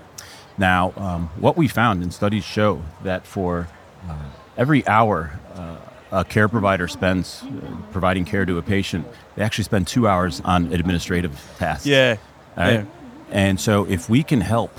Now, 0.57 0.93
um, 0.97 1.29
what 1.39 1.55
we 1.57 1.67
found 1.67 2.03
and 2.03 2.13
studies 2.13 2.43
show 2.43 2.81
that 3.03 3.25
for 3.25 3.67
uh, 4.09 4.13
every 4.57 4.85
hour 4.87 5.39
uh, 5.55 5.75
a 6.11 6.25
care 6.25 6.47
provider 6.49 6.87
spends 6.87 7.43
uh, 7.43 7.75
providing 7.91 8.25
care 8.25 8.45
to 8.45 8.57
a 8.57 8.61
patient, 8.61 9.07
they 9.35 9.43
actually 9.43 9.63
spend 9.63 9.87
two 9.87 10.07
hours 10.07 10.41
on 10.43 10.73
administrative 10.73 11.39
tasks. 11.57 11.85
Yeah. 11.85 12.17
Right? 12.57 12.73
Yeah. 12.73 12.83
And 13.31 13.59
so 13.59 13.85
if 13.85 14.09
we 14.09 14.23
can 14.23 14.41
help 14.41 14.71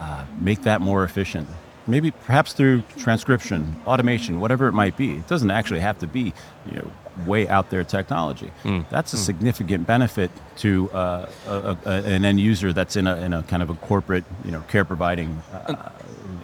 uh, 0.00 0.24
make 0.40 0.62
that 0.62 0.80
more 0.80 1.04
efficient. 1.04 1.46
Maybe 1.86 2.10
perhaps 2.10 2.52
through 2.52 2.82
transcription, 2.96 3.76
automation, 3.86 4.40
whatever 4.40 4.68
it 4.68 4.72
might 4.72 4.96
be. 4.96 5.16
It 5.16 5.26
doesn't 5.26 5.50
actually 5.50 5.80
have 5.80 5.98
to 5.98 6.06
be, 6.06 6.32
you 6.66 6.76
know, 6.76 6.90
way 7.26 7.48
out 7.48 7.70
there 7.70 7.84
technology. 7.84 8.50
That's 8.90 9.12
a 9.12 9.16
significant 9.16 9.86
benefit 9.86 10.30
to 10.58 10.90
uh, 10.92 11.26
a, 11.46 11.76
a, 11.86 11.90
an 12.04 12.24
end 12.24 12.40
user 12.40 12.72
that's 12.72 12.96
in 12.96 13.06
a, 13.06 13.16
in 13.16 13.32
a 13.32 13.42
kind 13.44 13.62
of 13.62 13.70
a 13.70 13.74
corporate, 13.74 14.24
you 14.44 14.50
know, 14.50 14.60
care 14.68 14.84
providing 14.84 15.42
uh, 15.52 15.90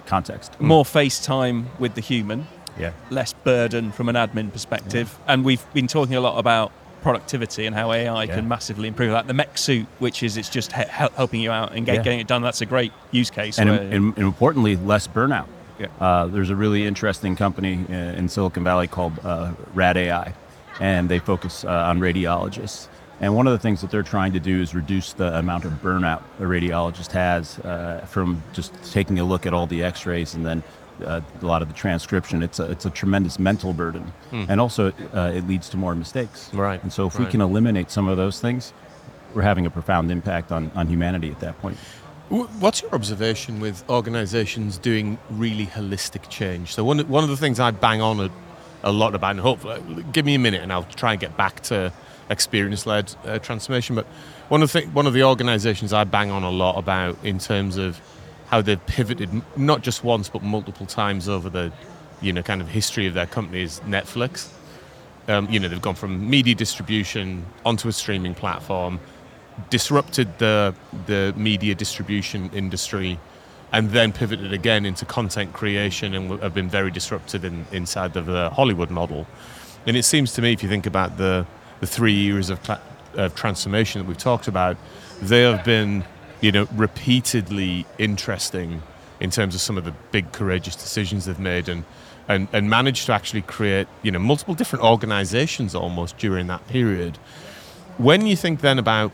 context. 0.06 0.59
More 0.61 0.85
face 0.85 1.21
time 1.21 1.68
with 1.78 1.95
the 1.95 2.00
human, 2.00 2.47
Yeah. 2.78 2.92
less 3.11 3.33
burden 3.33 3.92
from 3.92 4.09
an 4.09 4.14
admin 4.16 4.52
perspective. 4.52 5.18
And 5.26 5.45
we've 5.45 5.64
been 5.75 5.87
talking 5.87 6.14
a 6.14 6.21
lot 6.21 6.38
about 6.38 6.73
productivity 7.02 7.66
and 7.66 7.75
how 7.76 7.92
AI 7.92 8.25
Yeah. 8.25 8.35
can 8.35 8.49
massively 8.49 8.88
improve 8.88 9.12
that. 9.12 9.26
The 9.26 9.35
mech 9.35 9.56
suit, 9.59 9.87
which 9.99 10.23
is 10.23 10.37
it's 10.37 10.49
just 10.49 10.73
he- 10.73 10.83
helping 10.90 11.40
you 11.40 11.50
out 11.52 11.73
and 11.75 11.87
get, 11.87 11.97
Yeah. 11.97 12.02
getting 12.02 12.21
it 12.21 12.26
done. 12.26 12.42
That's 12.42 12.61
a 12.61 12.66
great 12.66 12.92
use 13.12 13.30
case. 13.30 13.59
and, 13.59 13.71
where- 13.71 13.80
and, 13.80 13.92
and 14.16 14.18
importantly, 14.18 14.76
less 14.76 15.06
burnout. 15.06 15.47
Yeah. 15.78 15.87
Uh, 16.00 16.26
there's 16.26 16.49
a 16.50 16.56
really 16.56 16.87
interesting 16.87 17.37
company 17.37 17.85
uh, 17.90 17.92
in 17.92 18.28
Silicon 18.30 18.64
Valley 18.64 18.87
called 18.88 19.12
uh, 19.25 19.52
Rad 19.75 19.97
AI, 19.99 20.33
and 20.80 21.09
they 21.09 21.18
focus 21.18 21.64
uh, 21.64 21.71
on 21.71 22.00
radiologists. 22.00 22.88
And 23.21 23.35
one 23.35 23.47
of 23.47 23.52
the 23.52 23.59
things 23.59 23.80
that 23.80 23.90
they're 23.90 24.02
trying 24.02 24.35
to 24.35 24.40
do 24.40 24.61
is 24.61 24.75
reduce 24.75 25.14
the 25.14 25.38
amount 25.38 25.64
of 25.64 25.73
burnout 25.83 26.23
a 26.38 26.42
radiologist 26.42 27.12
has 27.12 27.59
uh, 27.61 28.04
from 28.06 28.42
just 28.52 28.75
taking 28.92 29.18
a 29.18 29.25
look 29.25 29.47
at 29.47 29.54
all 29.54 29.66
the 29.66 29.83
X-rays 29.83 30.35
and 30.35 30.45
then 30.45 30.62
uh, 31.04 31.21
a 31.42 31.47
lot 31.47 31.62
of 31.62 31.68
the 31.68 31.75
transcription. 31.75 32.42
It's 32.42 32.59
a, 32.59 32.71
it's 32.71 32.85
a 32.85 32.90
tremendous 32.90 33.38
mental 33.38 33.73
burden, 33.73 34.12
and 34.33 34.61
also 34.61 34.92
uh, 35.14 35.33
it 35.35 35.47
leads 35.47 35.68
to 35.71 35.76
more 35.76 35.95
mistakes. 35.95 36.52
Right, 36.52 36.83
And 36.83 36.92
so 36.92 37.06
if 37.06 37.18
we 37.18 37.26
can 37.26 37.40
eliminate 37.40 37.90
some 37.90 38.09
of 38.09 38.16
those 38.16 38.40
things, 38.40 38.73
we're 39.35 39.42
having 39.42 39.66
a 39.66 39.71
profound 39.71 40.11
impact 40.11 40.52
on, 40.52 40.71
on 40.75 40.87
humanity 40.87 41.30
at 41.30 41.40
that 41.40 41.59
point. 41.61 41.76
What's 42.28 42.83
your 42.83 42.92
observation 42.95 43.61
with 43.61 43.88
organisations 43.88 44.78
doing 44.78 45.18
really 45.30 45.66
holistic 45.66 46.28
change? 46.28 46.75
So 46.75 46.83
one 46.83 46.99
one 47.09 47.23
of 47.23 47.30
the 47.30 47.37
things 47.37 47.61
I 47.61 47.71
bang 47.71 48.02
on 48.02 48.18
a, 48.18 48.30
a 48.86 48.92
lot 48.92 49.14
about, 49.14 49.32
and 49.32 49.40
hopefully, 49.40 50.04
give 50.12 50.24
me 50.24 50.34
a 50.34 50.38
minute, 50.38 50.62
and 50.62 50.72
I'll 50.72 50.84
try 50.84 51.12
and 51.12 51.20
get 51.20 51.36
back 51.36 51.60
to 51.64 51.92
experience-led 52.30 53.14
uh, 53.24 53.38
transformation. 53.40 53.96
But 53.96 54.06
one 54.48 54.62
of 54.62 54.72
the 54.72 54.80
thi- 54.80 54.86
one 54.86 55.06
of 55.06 55.12
the 55.12 55.24
organisations 55.24 55.92
I 55.92 56.04
bang 56.04 56.30
on 56.30 56.44
a 56.44 56.50
lot 56.50 56.78
about 56.78 57.16
in 57.24 57.38
terms 57.38 57.76
of 57.76 58.00
how 58.46 58.62
they've 58.62 58.86
pivoted, 58.86 59.28
not 59.56 59.82
just 59.82 60.04
once 60.04 60.28
but 60.28 60.42
multiple 60.42 60.86
times 60.86 61.28
over 61.28 61.50
the, 61.50 61.72
you 62.22 62.32
know, 62.32 62.42
kind 62.42 62.62
of 62.62 62.68
history 62.68 63.06
of 63.08 63.14
their 63.14 63.26
company 63.26 63.62
is 63.62 63.80
Netflix. 63.80 64.48
Um, 65.28 65.50
you 65.50 65.58
know, 65.58 65.68
they've 65.68 65.82
gone 65.82 65.96
from 65.96 66.30
media 66.30 66.54
distribution 66.54 67.44
onto 67.64 67.88
a 67.88 67.92
streaming 67.92 68.34
platform, 68.34 69.00
disrupted 69.70 70.38
the 70.38 70.74
the 71.06 71.34
media 71.36 71.74
distribution 71.74 72.50
industry, 72.52 73.18
and 73.73 73.90
then 73.90 74.12
pivoted 74.12 74.52
again 74.52 74.87
into 74.87 75.04
content 75.04 75.52
creation 75.52 76.14
and 76.14 76.40
have 76.40 76.54
been 76.54 76.68
very 76.68 76.90
disruptive 76.90 77.44
in, 77.44 77.66
inside 77.73 78.16
of 78.16 78.26
the 78.26 78.50
Hollywood 78.50 78.90
model. 78.90 79.26
And 79.87 79.96
it 79.96 80.04
seems 80.04 80.32
to 80.35 80.42
me, 80.42 80.52
if 80.52 80.62
you 80.62 80.68
think 80.68 80.87
about 80.87 81.16
the 81.16 81.46
the 81.80 81.87
three 81.87 82.14
years 82.14 82.50
of, 82.50 82.62
cla 82.62 82.80
of 83.14 83.35
transformation 83.35 84.00
that 84.00 84.08
we've 84.08 84.16
talked 84.16 84.49
about, 84.49 84.76
they 85.20 85.42
have 85.42 85.64
been, 85.64 86.04
you 86.40 86.52
know, 86.52 86.66
repeatedly 86.75 87.85
interesting 87.99 88.82
in 89.20 89.30
terms 89.30 89.54
of 89.54 89.61
some 89.61 89.76
of 89.78 89.85
the 89.85 89.92
big 90.11 90.32
courageous 90.32 90.76
decisions 90.76 91.25
they've 91.25 91.38
made 91.38 91.68
and. 91.68 91.85
And, 92.28 92.49
and 92.52 92.68
managed 92.68 93.06
to 93.06 93.12
actually 93.12 93.42
create, 93.42 93.87
you 94.02 94.11
know, 94.11 94.18
multiple 94.18 94.56
different 94.56 94.85
organizations 94.85 95.76
almost 95.76 96.18
during 96.18 96.49
that 96.49 96.66
period. 96.66 97.18
When 97.99 98.26
you 98.26 98.35
think 98.35 98.62
then 98.62 98.80
about 98.80 99.12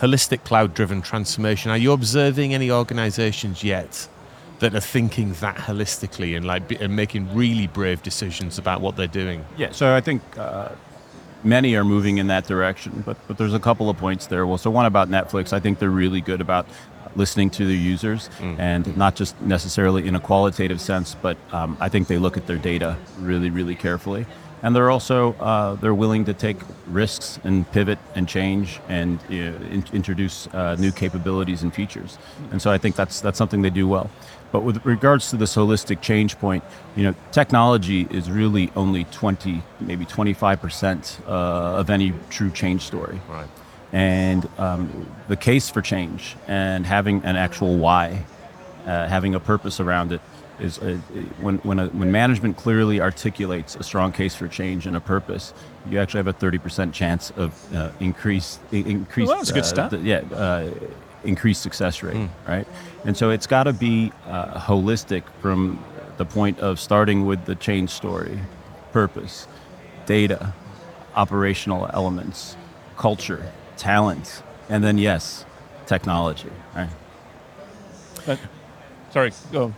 holistic 0.00 0.44
cloud 0.44 0.74
driven 0.74 1.00
transformation 1.02 1.70
are 1.70 1.76
you 1.76 1.92
observing 1.92 2.54
any 2.54 2.70
organizations 2.70 3.62
yet 3.62 4.08
that 4.60 4.74
are 4.74 4.80
thinking 4.80 5.32
that 5.34 5.56
holistically 5.56 6.36
and 6.36 6.46
like 6.46 6.70
and 6.80 6.94
making 6.94 7.32
really 7.34 7.66
brave 7.66 8.02
decisions 8.02 8.58
about 8.58 8.80
what 8.80 8.96
they're 8.96 9.06
doing 9.06 9.44
Yeah, 9.56 9.72
so 9.72 9.94
I 9.94 10.00
think 10.00 10.22
uh, 10.38 10.70
many 11.42 11.76
are 11.76 11.84
moving 11.84 12.18
in 12.18 12.28
that 12.28 12.46
direction, 12.46 13.02
but 13.04 13.16
but 13.28 13.36
there's 13.38 13.54
a 13.54 13.60
couple 13.60 13.90
of 13.90 13.96
points 13.98 14.26
there. 14.26 14.46
Well, 14.46 14.58
so 14.58 14.70
one 14.70 14.86
about 14.86 15.08
Netflix, 15.10 15.52
I 15.52 15.60
think 15.60 15.78
they're 15.78 15.90
really 15.90 16.20
good 16.20 16.40
about 16.40 16.66
listening 17.16 17.48
to 17.48 17.66
their 17.66 17.76
users, 17.76 18.28
and 18.58 18.96
not 18.96 19.14
just 19.14 19.40
necessarily 19.40 20.06
in 20.08 20.16
a 20.16 20.20
qualitative 20.20 20.80
sense, 20.80 21.14
but 21.14 21.36
um, 21.52 21.76
I 21.80 21.88
think 21.88 22.08
they 22.08 22.18
look 22.18 22.36
at 22.36 22.46
their 22.46 22.56
data 22.58 22.96
really, 23.20 23.50
really 23.50 23.74
carefully. 23.76 24.26
And 24.64 24.74
they're 24.74 24.90
also 24.90 25.34
uh, 25.34 25.74
they're 25.74 25.94
willing 25.94 26.24
to 26.24 26.32
take 26.32 26.56
risks 26.86 27.38
and 27.44 27.70
pivot 27.72 27.98
and 28.14 28.26
change 28.26 28.80
and 28.88 29.20
you 29.28 29.50
know, 29.50 29.56
in, 29.66 29.84
introduce 29.92 30.46
uh, 30.54 30.74
new 30.76 30.90
capabilities 30.90 31.62
and 31.62 31.72
features. 31.72 32.16
And 32.50 32.62
so 32.62 32.70
I 32.70 32.78
think 32.78 32.96
that's 32.96 33.20
that's 33.20 33.36
something 33.36 33.60
they 33.60 33.68
do 33.68 33.86
well. 33.86 34.08
But 34.52 34.62
with 34.62 34.82
regards 34.86 35.28
to 35.30 35.36
this 35.36 35.54
holistic 35.54 36.00
change 36.00 36.38
point, 36.38 36.64
you 36.96 37.02
know, 37.02 37.14
technology 37.30 38.06
is 38.10 38.30
really 38.30 38.70
only 38.74 39.04
20, 39.04 39.62
maybe 39.80 40.06
25 40.06 40.62
percent 40.62 41.18
uh, 41.26 41.80
of 41.80 41.90
any 41.90 42.14
true 42.30 42.50
change 42.50 42.86
story. 42.86 43.20
right 43.28 43.48
And 43.92 44.48
um, 44.56 45.06
the 45.28 45.36
case 45.36 45.68
for 45.68 45.82
change 45.82 46.36
and 46.48 46.86
having 46.86 47.22
an 47.24 47.36
actual 47.36 47.76
why, 47.76 48.24
uh, 48.86 49.08
having 49.08 49.34
a 49.34 49.40
purpose 49.40 49.78
around 49.78 50.12
it, 50.12 50.22
is 50.60 50.78
uh, 50.78 50.98
when 51.40 51.56
when, 51.58 51.78
a, 51.78 51.86
when 51.88 52.10
management 52.12 52.56
clearly 52.56 53.00
articulates 53.00 53.74
a 53.76 53.82
strong 53.82 54.12
case 54.12 54.34
for 54.34 54.46
change 54.48 54.86
and 54.86 54.96
a 54.96 55.00
purpose, 55.00 55.52
you 55.90 55.98
actually 55.98 56.18
have 56.18 56.28
a 56.28 56.32
30 56.32 56.58
percent 56.58 56.94
chance 56.94 57.30
of 57.36 57.52
uh, 57.74 57.90
increase 58.00 58.58
i- 58.72 58.76
increased. 58.76 59.28
Well, 59.28 59.38
that's 59.38 59.50
a 59.50 59.54
good 59.54 59.64
uh, 59.64 59.66
stat. 59.66 59.90
the- 59.90 59.98
yeah, 59.98 60.20
uh, 60.32 60.70
increased 61.24 61.62
success 61.62 62.02
rate, 62.02 62.28
right? 62.46 62.66
And 63.04 63.16
so 63.16 63.30
it's 63.30 63.46
got 63.46 63.64
to 63.64 63.72
be 63.72 64.12
uh, 64.26 64.58
holistic 64.60 65.22
from 65.40 65.82
the 66.18 66.24
point 66.24 66.60
of 66.60 66.78
starting 66.78 67.26
with 67.26 67.44
the 67.46 67.54
change 67.56 67.90
story, 67.90 68.38
purpose, 68.92 69.48
data, 70.06 70.52
operational 71.16 71.88
elements, 71.92 72.56
culture, 72.96 73.50
talent, 73.76 74.42
and 74.68 74.84
then 74.84 74.98
yes, 74.98 75.44
technology. 75.86 76.50
Right? 76.76 76.88
Uh, 78.26 78.36
sorry, 79.10 79.32
go. 79.50 79.72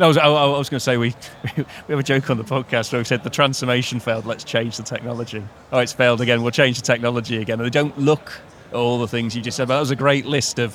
No, 0.00 0.06
I 0.06 0.08
was, 0.08 0.16
I, 0.16 0.28
I 0.28 0.46
was 0.58 0.70
going 0.70 0.78
to 0.78 0.80
say 0.80 0.96
we 0.96 1.14
we 1.56 1.64
have 1.88 1.98
a 1.98 2.02
joke 2.02 2.30
on 2.30 2.38
the 2.38 2.42
podcast 2.42 2.90
where 2.90 3.02
we 3.02 3.04
said 3.04 3.22
the 3.22 3.28
transformation 3.28 4.00
failed. 4.00 4.24
Let's 4.24 4.44
change 4.44 4.78
the 4.78 4.82
technology. 4.82 5.44
Oh, 5.72 5.78
it's 5.80 5.92
failed 5.92 6.22
again. 6.22 6.40
We'll 6.40 6.52
change 6.52 6.78
the 6.78 6.82
technology 6.82 7.36
again. 7.36 7.60
And 7.60 7.66
they 7.66 7.70
don't 7.70 7.96
look 7.98 8.40
at 8.70 8.74
all 8.76 8.98
the 8.98 9.06
things 9.06 9.36
you 9.36 9.42
just 9.42 9.58
said. 9.58 9.68
But 9.68 9.74
that 9.74 9.80
was 9.80 9.90
a 9.90 9.96
great 9.96 10.24
list 10.24 10.58
of 10.58 10.74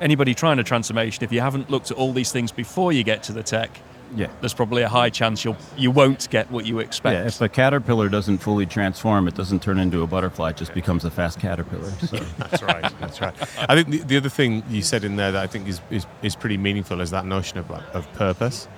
anybody 0.00 0.34
trying 0.34 0.58
a 0.58 0.64
transformation. 0.64 1.22
If 1.22 1.32
you 1.32 1.42
haven't 1.42 1.68
looked 1.68 1.90
at 1.90 1.98
all 1.98 2.14
these 2.14 2.32
things 2.32 2.50
before 2.50 2.94
you 2.94 3.04
get 3.04 3.22
to 3.24 3.32
the 3.32 3.42
tech, 3.42 3.78
Yeah. 4.14 4.28
there's 4.40 4.54
probably 4.54 4.82
a 4.82 4.88
high 4.88 5.10
chance 5.10 5.44
you'll 5.44 5.56
you 5.76 5.90
won't 5.90 6.28
get 6.30 6.50
what 6.50 6.66
you 6.66 6.78
expect. 6.78 7.14
Yeah, 7.14 7.26
if 7.26 7.38
the 7.38 7.48
caterpillar 7.48 8.08
doesn't 8.08 8.38
fully 8.38 8.66
transform, 8.66 9.28
it 9.28 9.34
doesn't 9.34 9.62
turn 9.62 9.78
into 9.78 10.02
a 10.02 10.06
butterfly. 10.06 10.50
It 10.50 10.56
just 10.56 10.74
becomes 10.74 11.04
a 11.04 11.10
fast 11.10 11.40
caterpillar. 11.40 11.90
So. 11.92 12.18
that's 12.38 12.62
right 12.62 13.00
that's 13.00 13.20
right 13.20 13.34
i 13.68 13.74
think 13.74 13.88
the, 13.88 13.98
the 13.98 14.16
other 14.16 14.28
thing 14.28 14.62
you 14.68 14.82
said 14.82 15.04
in 15.04 15.16
there 15.16 15.32
that 15.32 15.42
i 15.42 15.46
think 15.46 15.68
is, 15.68 15.80
is, 15.90 16.06
is 16.22 16.36
pretty 16.36 16.56
meaningful 16.56 17.00
is 17.00 17.10
that 17.10 17.24
notion 17.26 17.58
of, 17.58 17.68
like, 17.70 17.82
of 17.94 18.10
purpose 18.14 18.68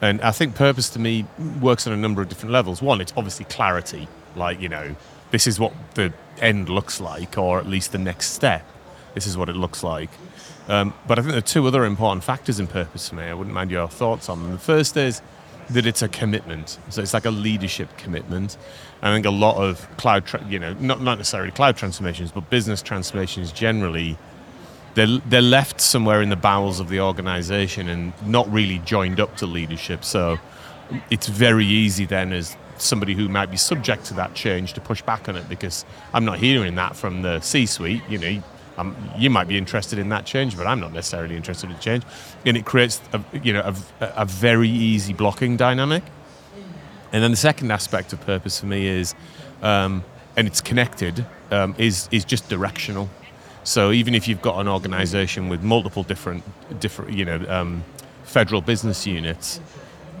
and 0.00 0.20
i 0.22 0.30
think 0.30 0.54
purpose 0.54 0.88
to 0.90 0.98
me 0.98 1.26
works 1.60 1.86
on 1.86 1.92
a 1.92 1.96
number 1.96 2.22
of 2.22 2.28
different 2.28 2.52
levels 2.52 2.82
one 2.82 3.00
it's 3.00 3.12
obviously 3.16 3.44
clarity 3.46 4.08
like 4.36 4.60
you 4.60 4.68
know 4.68 4.94
this 5.30 5.46
is 5.46 5.58
what 5.58 5.72
the 5.94 6.12
end 6.40 6.68
looks 6.68 7.00
like 7.00 7.36
or 7.38 7.58
at 7.58 7.66
least 7.66 7.92
the 7.92 7.98
next 7.98 8.30
step 8.30 8.64
this 9.14 9.26
is 9.26 9.36
what 9.36 9.48
it 9.48 9.56
looks 9.56 9.82
like 9.82 10.10
Um, 10.68 10.94
but 11.06 11.18
I 11.18 11.22
think 11.22 11.32
there 11.32 11.38
are 11.38 11.42
two 11.42 11.66
other 11.66 11.84
important 11.84 12.24
factors 12.24 12.58
in 12.58 12.66
purpose 12.66 13.08
for 13.08 13.16
me. 13.16 13.24
I 13.24 13.34
wouldn't 13.34 13.54
mind 13.54 13.70
your 13.70 13.88
thoughts 13.88 14.28
on 14.28 14.42
them. 14.42 14.52
The 14.52 14.58
first 14.58 14.96
is 14.96 15.20
that 15.70 15.86
it's 15.86 16.02
a 16.02 16.08
commitment. 16.08 16.78
So 16.90 17.02
it's 17.02 17.14
like 17.14 17.24
a 17.24 17.30
leadership 17.30 17.96
commitment. 17.96 18.56
I 19.02 19.12
think 19.14 19.26
a 19.26 19.30
lot 19.30 19.56
of 19.56 19.86
cloud, 19.96 20.26
tra- 20.26 20.44
you 20.48 20.58
know, 20.58 20.72
not, 20.74 21.00
not 21.00 21.18
necessarily 21.18 21.50
cloud 21.50 21.76
transformations, 21.76 22.32
but 22.32 22.48
business 22.50 22.82
transformations 22.82 23.52
generally, 23.52 24.16
they're, 24.94 25.18
they're 25.26 25.42
left 25.42 25.80
somewhere 25.80 26.22
in 26.22 26.28
the 26.28 26.36
bowels 26.36 26.80
of 26.80 26.88
the 26.88 27.00
organization 27.00 27.88
and 27.88 28.12
not 28.26 28.50
really 28.50 28.78
joined 28.80 29.20
up 29.20 29.36
to 29.38 29.46
leadership. 29.46 30.04
So 30.04 30.38
it's 31.10 31.28
very 31.28 31.66
easy 31.66 32.06
then 32.06 32.32
as 32.32 32.56
somebody 32.76 33.14
who 33.14 33.28
might 33.28 33.50
be 33.50 33.56
subject 33.56 34.04
to 34.06 34.14
that 34.14 34.34
change 34.34 34.72
to 34.74 34.80
push 34.80 35.02
back 35.02 35.28
on 35.28 35.36
it 35.36 35.48
because 35.48 35.84
I'm 36.12 36.24
not 36.24 36.38
hearing 36.38 36.74
that 36.76 36.96
from 36.96 37.22
the 37.22 37.40
C-suite. 37.40 38.02
You 38.08 38.18
know, 38.18 38.42
um, 38.76 38.96
you 39.16 39.30
might 39.30 39.48
be 39.48 39.56
interested 39.56 39.98
in 39.98 40.08
that 40.08 40.26
change, 40.26 40.56
but 40.56 40.66
I'm 40.66 40.80
not 40.80 40.92
necessarily 40.92 41.36
interested 41.36 41.70
in 41.70 41.78
change, 41.78 42.02
and 42.44 42.56
it 42.56 42.64
creates 42.64 43.00
a, 43.12 43.20
you 43.42 43.52
know 43.52 43.74
a, 44.00 44.06
a 44.16 44.24
very 44.24 44.68
easy 44.68 45.12
blocking 45.12 45.56
dynamic. 45.56 46.02
And 47.12 47.22
then 47.22 47.30
the 47.30 47.36
second 47.36 47.70
aspect 47.70 48.12
of 48.12 48.20
purpose 48.22 48.58
for 48.58 48.66
me 48.66 48.88
is, 48.88 49.14
um, 49.62 50.02
and 50.36 50.48
it's 50.48 50.60
connected, 50.60 51.24
um, 51.50 51.74
is 51.78 52.08
is 52.10 52.24
just 52.24 52.48
directional. 52.48 53.08
So 53.62 53.92
even 53.92 54.14
if 54.14 54.28
you've 54.28 54.42
got 54.42 54.58
an 54.58 54.68
organisation 54.68 55.48
with 55.48 55.62
multiple 55.62 56.02
different 56.02 56.42
different 56.80 57.12
you 57.12 57.24
know 57.24 57.44
um, 57.48 57.84
federal 58.24 58.60
business 58.60 59.06
units, 59.06 59.60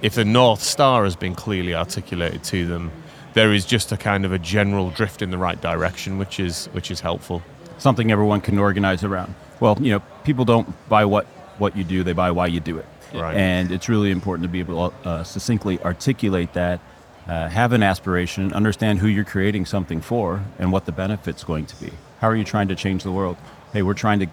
if 0.02 0.14
the 0.14 0.24
north 0.24 0.62
star 0.62 1.04
has 1.04 1.16
been 1.16 1.34
clearly 1.34 1.74
articulated 1.74 2.44
to 2.44 2.66
them, 2.66 2.92
there 3.32 3.52
is 3.52 3.64
just 3.64 3.90
a 3.90 3.96
kind 3.96 4.24
of 4.24 4.32
a 4.32 4.38
general 4.38 4.90
drift 4.90 5.20
in 5.20 5.30
the 5.30 5.38
right 5.38 5.60
direction, 5.60 6.18
which 6.18 6.38
is 6.38 6.66
which 6.66 6.90
is 6.90 7.00
helpful. 7.00 7.42
Something 7.84 8.10
everyone 8.10 8.40
can 8.40 8.58
organize 8.58 9.04
around. 9.04 9.34
Well, 9.60 9.76
you 9.78 9.92
know, 9.92 10.00
people 10.24 10.46
don't 10.46 10.66
buy 10.88 11.04
what 11.04 11.26
what 11.58 11.76
you 11.76 11.84
do, 11.84 12.02
they 12.02 12.14
buy 12.14 12.30
why 12.30 12.46
you 12.46 12.58
do 12.58 12.78
it. 12.78 12.86
Right. 13.12 13.36
And 13.36 13.70
it's 13.70 13.90
really 13.90 14.10
important 14.10 14.44
to 14.44 14.48
be 14.48 14.60
able 14.60 14.88
to 14.88 15.08
uh, 15.08 15.22
succinctly 15.22 15.78
articulate 15.82 16.54
that, 16.54 16.80
uh, 17.28 17.48
have 17.50 17.74
an 17.74 17.82
aspiration, 17.82 18.54
understand 18.54 19.00
who 19.00 19.06
you're 19.06 19.30
creating 19.34 19.66
something 19.66 20.00
for, 20.00 20.42
and 20.58 20.72
what 20.72 20.86
the 20.86 20.92
benefit's 20.92 21.44
going 21.44 21.66
to 21.66 21.76
be. 21.76 21.92
How 22.20 22.28
are 22.28 22.34
you 22.34 22.44
trying 22.44 22.68
to 22.68 22.74
change 22.74 23.02
the 23.02 23.12
world? 23.12 23.36
Hey, 23.74 23.82
we're 23.82 23.92
trying 23.92 24.20
to, 24.20 24.26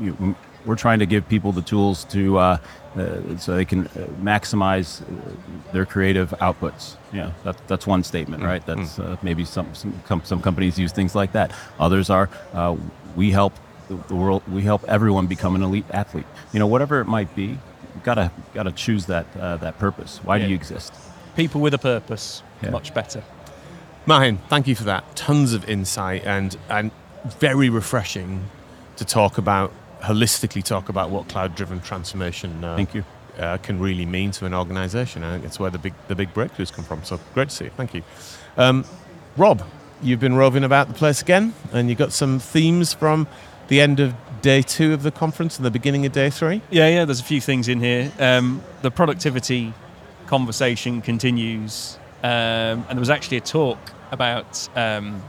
you, 0.00 0.34
we're 0.66 0.76
trying 0.76 0.98
to 0.98 1.06
give 1.06 1.26
people 1.28 1.52
the 1.52 1.62
tools 1.62 2.04
to 2.04 2.38
uh, 2.38 2.58
uh, 2.96 3.36
so 3.38 3.54
they 3.54 3.64
can 3.64 3.86
uh, 3.86 3.90
maximize 4.20 5.02
uh, 5.02 5.06
their 5.72 5.86
creative 5.86 6.30
outputs. 6.40 6.96
Yeah, 7.12 7.32
that, 7.44 7.56
that's 7.68 7.86
one 7.86 8.02
statement, 8.02 8.42
right? 8.42 8.64
That's 8.66 8.98
uh, 8.98 9.16
maybe 9.22 9.44
some 9.44 9.74
some, 9.74 9.92
com- 10.06 10.24
some 10.24 10.40
companies 10.42 10.78
use 10.78 10.92
things 10.92 11.14
like 11.14 11.32
that. 11.32 11.52
Others 11.78 12.10
are 12.10 12.28
uh, 12.52 12.76
we 13.14 13.30
help 13.30 13.52
the, 13.88 13.96
the 14.08 14.14
world, 14.16 14.42
we 14.50 14.62
help 14.62 14.84
everyone 14.88 15.26
become 15.26 15.54
an 15.54 15.62
elite 15.62 15.86
athlete. 15.92 16.26
You 16.52 16.58
know, 16.58 16.66
whatever 16.66 17.00
it 17.00 17.06
might 17.06 17.34
be, 17.36 17.44
you 17.44 18.00
gotta 18.02 18.30
gotta 18.54 18.72
choose 18.72 19.06
that 19.06 19.26
uh, 19.38 19.56
that 19.58 19.78
purpose. 19.78 20.20
Why 20.24 20.36
Yeah. 20.36 20.44
do 20.44 20.50
you 20.50 20.56
exist? 20.56 20.92
People 21.36 21.60
with 21.60 21.74
a 21.74 21.78
purpose, 21.78 22.42
Yeah. 22.62 22.70
much 22.70 22.92
better. 22.94 23.22
Mahin, 24.06 24.38
thank 24.48 24.66
you 24.68 24.74
for 24.74 24.84
that. 24.84 25.04
Tons 25.16 25.52
of 25.52 25.68
insight 25.68 26.24
and 26.24 26.56
and 26.68 26.90
very 27.40 27.68
refreshing 27.68 28.48
to 28.96 29.04
talk 29.04 29.36
about 29.38 29.72
holistically 30.00 30.62
talk 30.62 30.88
about 30.88 31.10
what 31.10 31.28
cloud-driven 31.28 31.80
transformation 31.80 32.62
uh, 32.64 32.76
Thank 32.76 32.94
you. 32.94 33.04
uh, 33.38 33.56
can 33.58 33.78
really 33.78 34.06
mean 34.06 34.30
to 34.32 34.46
an 34.46 34.54
organization. 34.54 35.24
I 35.24 35.34
think 35.34 35.44
it's 35.44 35.58
where 35.58 35.70
the 35.70 35.78
big 35.78 35.94
the 36.08 36.14
big 36.14 36.32
breakthroughs 36.34 36.72
come 36.72 36.84
from. 36.84 37.04
So 37.04 37.18
great 37.34 37.48
to 37.48 37.54
see 37.54 37.64
you. 37.64 37.70
Thank 37.76 37.94
you, 37.94 38.02
um, 38.56 38.84
Rob. 39.36 39.62
You've 40.02 40.20
been 40.20 40.34
roving 40.34 40.62
about 40.64 40.88
the 40.88 40.94
place 40.94 41.22
again, 41.22 41.54
and 41.72 41.88
you've 41.88 41.98
got 41.98 42.12
some 42.12 42.38
themes 42.38 42.92
from 42.92 43.26
the 43.68 43.80
end 43.80 43.98
of 43.98 44.14
day 44.42 44.62
two 44.62 44.92
of 44.92 45.02
the 45.02 45.10
conference 45.10 45.56
and 45.56 45.64
the 45.64 45.70
beginning 45.70 46.04
of 46.06 46.12
day 46.12 46.30
three. 46.30 46.60
Yeah, 46.70 46.88
yeah. 46.88 47.04
There's 47.06 47.20
a 47.20 47.24
few 47.24 47.40
things 47.40 47.66
in 47.66 47.80
here. 47.80 48.12
Um, 48.18 48.62
the 48.82 48.90
productivity 48.90 49.72
conversation 50.26 51.00
continues, 51.00 51.98
um, 52.22 52.30
and 52.30 52.90
there 52.90 53.00
was 53.00 53.10
actually 53.10 53.38
a 53.38 53.40
talk 53.40 53.78
about 54.10 54.68
um, 54.76 55.22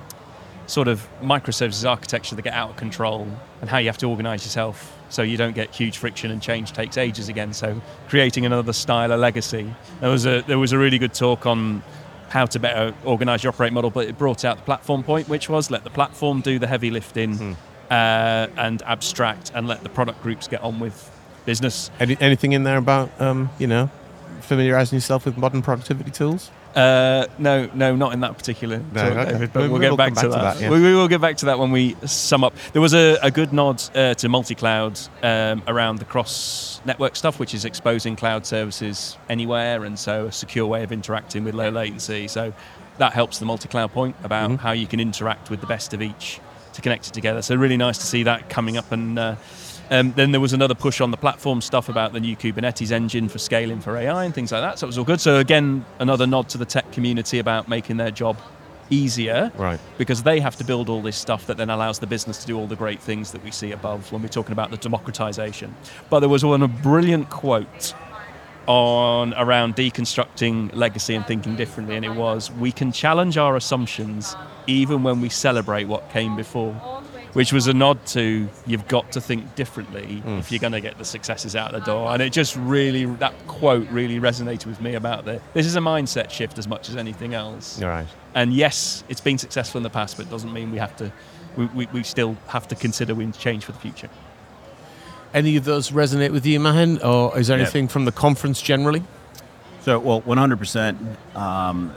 sort 0.68 0.88
of 0.88 1.08
microservices 1.22 1.90
architecture 1.90 2.36
that 2.36 2.42
get 2.42 2.54
out 2.54 2.70
of 2.70 2.76
control 2.76 3.28
and 3.62 3.70
how 3.70 3.78
you 3.78 3.88
have 3.88 3.98
to 3.98 4.08
organize 4.08 4.44
yourself 4.46 4.94
so 5.10 5.22
you 5.22 5.38
don't 5.38 5.56
get 5.56 5.74
huge 5.74 5.98
friction 5.98 6.32
and 6.32 6.42
change 6.42 6.74
takes 6.74 6.98
ages 6.98 7.30
again. 7.30 7.54
So 7.54 7.82
creating 8.10 8.46
another 8.46 8.74
style 8.74 9.12
of 9.12 9.20
legacy. 9.20 9.74
There 10.02 10.10
was 10.10 10.26
a 10.26 10.42
there 10.42 10.60
was 10.60 10.74
a 10.74 10.78
really 10.78 11.00
good 11.00 11.14
talk 11.14 11.46
on 11.46 11.82
how 12.30 12.46
to 12.46 12.60
better 12.60 12.94
organize 13.06 13.44
your 13.44 13.54
operate 13.54 13.72
model, 13.72 13.90
but 13.90 14.08
it 14.08 14.18
brought 14.18 14.44
out 14.44 14.58
the 14.58 14.64
platform 14.64 15.04
point, 15.04 15.30
which 15.30 15.50
was 15.50 15.72
let 15.72 15.84
the 15.86 15.90
platform 15.90 16.42
do 16.42 16.60
the 16.60 16.68
heavy 16.68 16.92
lifting 16.92 17.56
uh, 17.90 18.48
and 18.58 18.82
abstract, 18.84 19.52
and 19.56 19.68
let 19.68 19.82
the 19.84 19.90
product 19.90 20.22
groups 20.22 20.48
get 20.48 20.62
on 20.62 20.80
with 20.80 21.10
business. 21.46 21.90
Any, 22.00 22.18
anything 22.20 22.52
in 22.52 22.64
there 22.64 22.78
about 22.78 23.10
um, 23.22 23.50
you 23.58 23.68
know 23.68 23.90
familiarizing 24.42 24.98
yourself 24.98 25.26
with 25.26 25.38
modern 25.38 25.62
productivity 25.62 26.12
tools? 26.12 26.52
Uh, 26.78 27.26
no, 27.40 27.68
no, 27.74 27.96
not 27.96 28.14
in 28.14 28.20
that 28.20 28.38
particular 28.38 28.78
No, 28.94 29.02
talk, 29.10 29.18
okay. 29.18 29.32
David, 29.32 29.54
but 29.54 29.64
We- 29.64 29.70
we'll, 29.70 29.80
we'll 29.80 29.90
get 29.90 29.98
back, 29.98 30.10
to, 30.10 30.16
back 30.16 30.24
to 30.24 30.30
that. 30.30 30.54
that, 30.58 30.62
yeah. 30.62 30.70
we, 30.70 30.82
we 30.82 30.94
will 30.94 31.08
get 31.08 31.20
back 31.22 31.38
to 31.38 31.46
that 31.48 31.58
when 31.58 31.72
we 31.72 31.96
sum 32.06 32.44
up. 32.44 32.54
There 32.74 32.82
was 32.82 32.94
a, 32.94 33.18
a 33.24 33.32
good 33.32 33.52
nod 33.52 33.82
uh, 33.96 34.14
to 34.14 34.30
multi-cloud 34.30 35.00
um, 35.24 35.64
around 35.68 35.98
the 35.98 36.06
cross-network 36.06 37.16
stuff, 37.16 37.40
which 37.40 37.54
is 37.54 37.66
exposing 37.66 38.16
cloud 38.16 38.46
services 38.46 39.18
anywhere, 39.28 39.86
and 39.86 39.98
so 39.98 40.28
a 40.28 40.32
secure 40.32 40.68
way 40.68 40.84
of 40.84 40.92
interacting 40.92 41.44
with 41.44 41.56
low 41.56 41.70
latency. 41.70 42.28
So 42.28 42.54
that 43.00 43.14
helps 43.14 43.40
the 43.40 43.46
multi-cloud 43.46 43.92
point 43.92 44.16
about 44.24 44.52
Mm-hmm. 44.52 44.56
how 44.58 44.72
you 44.74 44.86
can 44.88 45.00
interact 45.00 45.50
with 45.50 45.62
the 45.62 45.68
best 45.68 45.94
of 45.96 46.02
each 46.02 46.40
to 46.74 46.82
connect 46.82 47.08
it 47.08 47.14
together. 47.14 47.42
So 47.42 47.56
really 47.56 47.78
nice 47.78 47.98
to 47.98 48.06
see 48.06 48.24
that 48.24 48.50
coming 48.50 48.78
up 48.78 48.92
and. 48.92 49.18
Uh, 49.18 49.36
um, 49.90 50.14
then 50.14 50.32
there 50.32 50.42
was 50.42 50.54
another 50.54 50.76
push 50.76 51.02
on 51.02 51.12
the 51.12 51.18
platform 51.18 51.62
stuff 51.62 51.90
about 51.90 52.14
the 52.14 52.20
new 52.20 52.36
Kubernetes 52.36 52.92
engine 52.92 53.30
for 53.30 53.38
scaling 53.40 53.80
for 53.82 53.96
AI 53.98 54.26
and 54.26 54.34
things 54.34 54.52
like 54.52 54.62
that. 54.62 54.80
So 54.80 54.86
it 54.86 54.90
was 54.90 54.98
all 54.98 55.04
good. 55.06 55.22
So 55.22 55.38
again, 55.38 55.86
another 56.00 56.28
nod 56.28 56.50
to 56.50 56.58
the 56.58 56.66
tech 56.66 56.92
community 56.92 57.40
about 57.40 57.68
making 57.68 57.98
their 57.98 58.12
job 58.12 58.38
easier 58.90 59.52
Right. 59.58 59.80
because 59.98 60.24
they 60.24 60.40
have 60.40 60.56
to 60.58 60.64
build 60.64 60.88
all 60.90 61.02
this 61.02 61.18
stuff 61.18 61.46
that 61.48 61.58
then 61.58 61.70
allows 61.70 62.00
the 62.00 62.08
business 62.08 62.38
to 62.40 62.48
do 62.48 62.58
all 62.58 62.68
the 62.68 62.76
great 62.76 63.02
things 63.02 63.32
that 63.32 63.44
we 63.44 63.52
see 63.52 63.72
above 63.74 64.12
when 64.12 64.22
we're 64.22 64.28
talking 64.30 64.54
about 64.54 64.72
the 64.72 64.78
democratization. 64.78 65.76
But 66.10 66.22
there 66.22 66.30
was 66.30 66.46
one 66.46 66.64
a 66.64 66.68
brilliant 66.70 67.30
quote 67.30 67.94
on 68.66 69.34
around 69.36 69.76
deconstructing 69.76 70.76
legacy 70.76 71.16
and 71.16 71.26
thinking 71.26 71.56
differently, 71.56 71.96
and 71.96 72.04
it 72.06 72.14
was 72.16 72.52
we 72.52 72.72
can 72.72 72.92
challenge 72.92 73.38
our 73.38 73.56
assumptions 73.56 74.36
even 74.68 75.04
when 75.04 75.22
we 75.22 75.30
celebrate 75.30 75.86
what 75.86 76.10
came 76.12 76.36
before. 76.36 76.74
Which 77.38 77.54
was 77.54 77.68
a 77.68 77.74
nod 77.74 78.04
to 78.08 78.50
you've 78.66 78.88
got 78.88 79.12
to 79.12 79.22
think 79.22 79.54
differently 79.54 80.24
if 80.26 80.52
you're 80.52 80.58
going 80.60 80.74
to 80.74 80.82
get 80.82 80.98
the 80.98 81.06
successes 81.06 81.56
out 81.56 81.72
the 81.72 81.82
door, 81.82 82.12
and 82.12 82.20
it 82.20 82.34
just 82.34 82.56
really 82.56 83.06
that 83.06 83.36
quote 83.46 83.88
really 83.90 84.20
resonated 84.20 84.66
with 84.66 84.82
me 84.82 84.96
about 84.96 85.26
the 85.26 85.40
this 85.54 85.68
is 85.68 85.76
a 85.76 85.80
mindset 85.80 86.32
shift 86.32 86.58
as 86.58 86.68
much 86.68 86.90
as 86.90 86.96
anything 86.96 87.36
else. 87.36 87.80
All 87.80 87.90
right. 87.90 88.08
And 88.34 88.54
yes, 88.54 89.04
it's 89.08 89.22
been 89.22 89.38
successful 89.38 89.78
in 89.78 89.84
the 89.84 89.92
past, 89.92 90.18
but 90.18 90.26
it 90.26 90.32
doesn't 90.32 90.52
mean 90.52 90.72
we 90.72 90.80
have 90.80 90.96
to. 90.96 91.12
We, 91.56 91.66
we, 91.68 91.88
we 91.94 92.02
still 92.02 92.36
have 92.48 92.68
to 92.70 92.76
consider 92.76 93.14
we 93.14 93.32
change 93.34 93.66
for 93.66 93.72
the 93.72 93.80
future. 93.80 94.10
Any 95.32 95.58
of 95.58 95.64
those 95.64 95.92
resonate 95.92 96.32
with 96.32 96.44
you, 96.44 96.60
Mahin, 96.60 97.00
or 97.06 97.38
is 97.38 97.50
there 97.50 97.58
Yeah. 97.58 97.66
anything 97.66 97.88
from 97.88 98.06
the 98.06 98.12
conference 98.12 98.64
generally? 98.64 99.04
So, 99.82 100.00
well, 100.00 100.22
100%. 100.22 101.36
Um, 101.36 101.94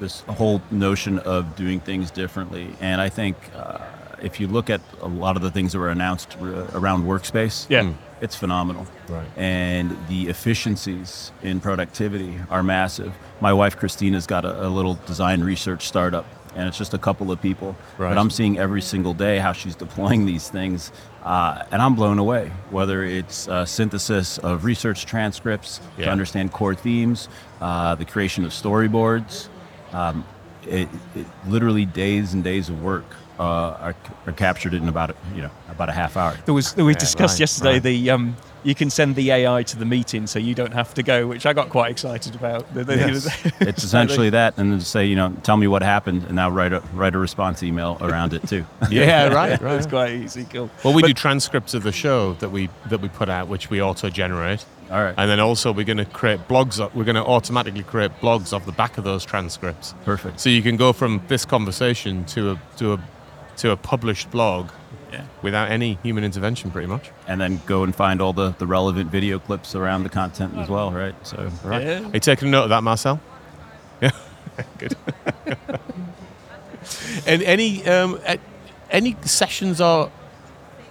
this 0.00 0.22
whole 0.22 0.60
notion 0.72 1.20
of 1.20 1.54
doing 1.54 1.78
things 1.78 2.10
differently, 2.10 2.74
and 2.80 3.00
I 3.00 3.08
think 3.08 3.36
uh, 3.54 3.78
if 4.22 4.40
you 4.40 4.46
look 4.46 4.70
at 4.70 4.80
a 5.00 5.08
lot 5.08 5.36
of 5.36 5.42
the 5.42 5.50
things 5.50 5.72
that 5.72 5.78
were 5.78 5.90
announced 5.90 6.36
around 6.40 7.04
workspace, 7.04 7.66
Yeah. 7.68 7.92
it's 8.20 8.36
phenomenal. 8.36 8.86
Right. 9.08 9.26
And 9.36 9.96
the 10.08 10.28
efficiencies 10.28 11.32
in 11.42 11.60
productivity 11.60 12.38
are 12.50 12.62
massive. 12.62 13.12
My 13.40 13.52
wife 13.52 13.76
Christina's 13.76 14.26
got 14.26 14.44
a, 14.44 14.66
a 14.66 14.68
little 14.68 14.94
design 15.06 15.42
research 15.42 15.86
startup, 15.88 16.26
and 16.54 16.68
it's 16.68 16.76
just 16.78 16.94
a 16.94 16.98
couple 16.98 17.30
of 17.32 17.40
people. 17.40 17.76
Right. 17.98 18.10
But 18.10 18.18
I'm 18.18 18.30
seeing 18.30 18.58
every 18.58 18.82
single 18.82 19.14
day 19.14 19.38
how 19.38 19.52
she's 19.52 19.74
deploying 19.74 20.26
these 20.26 20.48
things, 20.50 20.92
uh, 21.24 21.64
and 21.70 21.80
I'm 21.80 21.94
blown 21.94 22.18
away. 22.18 22.50
Whether 22.70 23.04
it's 23.04 23.48
uh, 23.48 23.64
synthesis 23.64 24.38
of 24.38 24.64
research 24.64 25.06
transcripts 25.06 25.80
Yeah. 25.96 26.06
to 26.06 26.10
understand 26.12 26.52
core 26.52 26.74
themes, 26.74 27.28
uh, 27.60 27.94
the 27.94 28.04
creation 28.04 28.44
of 28.44 28.50
storyboards, 28.52 29.48
um, 29.92 30.24
it, 30.66 30.88
it 31.16 31.26
literally 31.48 31.86
days 31.86 32.34
and 32.34 32.44
days 32.44 32.68
of 32.68 32.82
work 32.82 33.16
uh, 33.40 33.42
are, 33.80 33.96
are 34.26 34.32
captured 34.32 34.74
it 34.74 34.82
in 34.82 34.88
about 34.88 35.10
a, 35.10 35.14
you 35.34 35.40
know 35.42 35.50
about 35.70 35.88
a 35.88 35.92
half 35.92 36.16
hour. 36.16 36.36
There 36.44 36.54
was 36.54 36.76
we 36.76 36.94
discussed 36.94 37.34
right, 37.34 37.40
yesterday 37.40 37.72
right. 37.74 37.82
the 37.82 38.10
um, 38.10 38.36
you 38.62 38.74
can 38.74 38.90
send 38.90 39.16
the 39.16 39.30
AI 39.30 39.62
to 39.62 39.78
the 39.78 39.86
meeting 39.86 40.26
so 40.26 40.38
you 40.38 40.54
don't 40.54 40.74
have 40.74 40.92
to 40.92 41.02
go, 41.02 41.26
which 41.26 41.46
I 41.46 41.54
got 41.54 41.70
quite 41.70 41.90
excited 41.90 42.34
about. 42.34 42.72
The- 42.74 42.84
the- 42.84 42.96
Yes. 42.96 43.52
It's 43.60 43.82
essentially 43.82 44.28
that, 44.38 44.58
and 44.58 44.70
then 44.72 44.80
say, 44.82 45.06
you 45.06 45.16
know, 45.16 45.32
tell 45.42 45.56
me 45.56 45.66
what 45.66 45.82
happened, 45.82 46.24
and 46.24 46.36
now 46.36 46.50
write 46.50 46.74
a 46.74 46.80
write 46.92 47.14
a 47.14 47.18
response 47.18 47.62
email 47.62 47.96
around 48.02 48.34
it 48.34 48.46
too. 48.46 48.66
Yeah, 48.90 49.28
right, 49.28 49.58
right. 49.62 49.76
it's 49.76 49.86
quite 49.86 50.12
easy. 50.12 50.44
Cool. 50.44 50.68
Well, 50.84 50.92
we 50.92 51.00
But- 51.02 51.08
do 51.08 51.14
transcripts 51.14 51.72
of 51.72 51.82
the 51.82 51.92
show 51.92 52.34
that 52.34 52.50
we 52.50 52.68
that 52.90 53.00
we 53.00 53.08
put 53.08 53.30
out, 53.30 53.48
which 53.48 53.70
we 53.70 53.80
auto 53.80 54.10
generate, 54.10 54.66
All 54.90 55.02
right, 55.02 55.14
and 55.16 55.30
then 55.30 55.40
also 55.40 55.72
we're 55.72 55.86
going 55.86 55.96
to 55.96 56.04
create 56.04 56.40
blogs. 56.46 56.78
We're 56.94 57.04
going 57.04 57.14
to 57.24 57.24
automatically 57.24 57.84
create 57.84 58.10
blogs 58.20 58.52
off 58.52 58.66
the 58.66 58.72
back 58.72 58.98
of 58.98 59.04
those 59.04 59.24
transcripts, 59.24 59.94
perfect. 60.04 60.40
so 60.40 60.50
you 60.50 60.60
can 60.62 60.76
go 60.76 60.92
from 60.92 61.22
this 61.28 61.46
conversation 61.46 62.24
to 62.26 62.50
a 62.52 62.60
to 62.76 62.92
a 62.94 62.98
to 63.60 63.70
a 63.70 63.76
published 63.76 64.30
blog 64.30 64.70
Yeah. 65.12 65.24
without 65.42 65.70
any 65.70 65.98
human 66.02 66.24
intervention, 66.24 66.70
pretty 66.70 66.86
much. 66.88 67.10
And 67.26 67.40
then 67.40 67.60
go 67.66 67.82
and 67.84 67.94
find 67.94 68.20
all 68.22 68.32
the, 68.32 68.54
the 68.58 68.66
relevant 68.66 69.10
video 69.10 69.38
clips 69.38 69.74
around 69.74 70.02
the 70.04 70.08
content 70.08 70.56
as 70.56 70.68
well, 70.68 70.90
right? 70.92 71.14
So 71.26 71.50
Right. 71.64 71.82
Yeah. 71.84 72.04
Are 72.08 72.10
you 72.14 72.20
taking 72.20 72.48
a 72.48 72.50
note 72.50 72.64
of 72.64 72.70
that, 72.70 72.82
Marcel? 72.82 73.20
Yeah, 74.02 74.10
good. 74.78 74.96
and 77.26 77.42
any 77.42 77.86
um, 77.86 78.18
any 78.90 79.16
sessions 79.22 79.80
or 79.80 80.10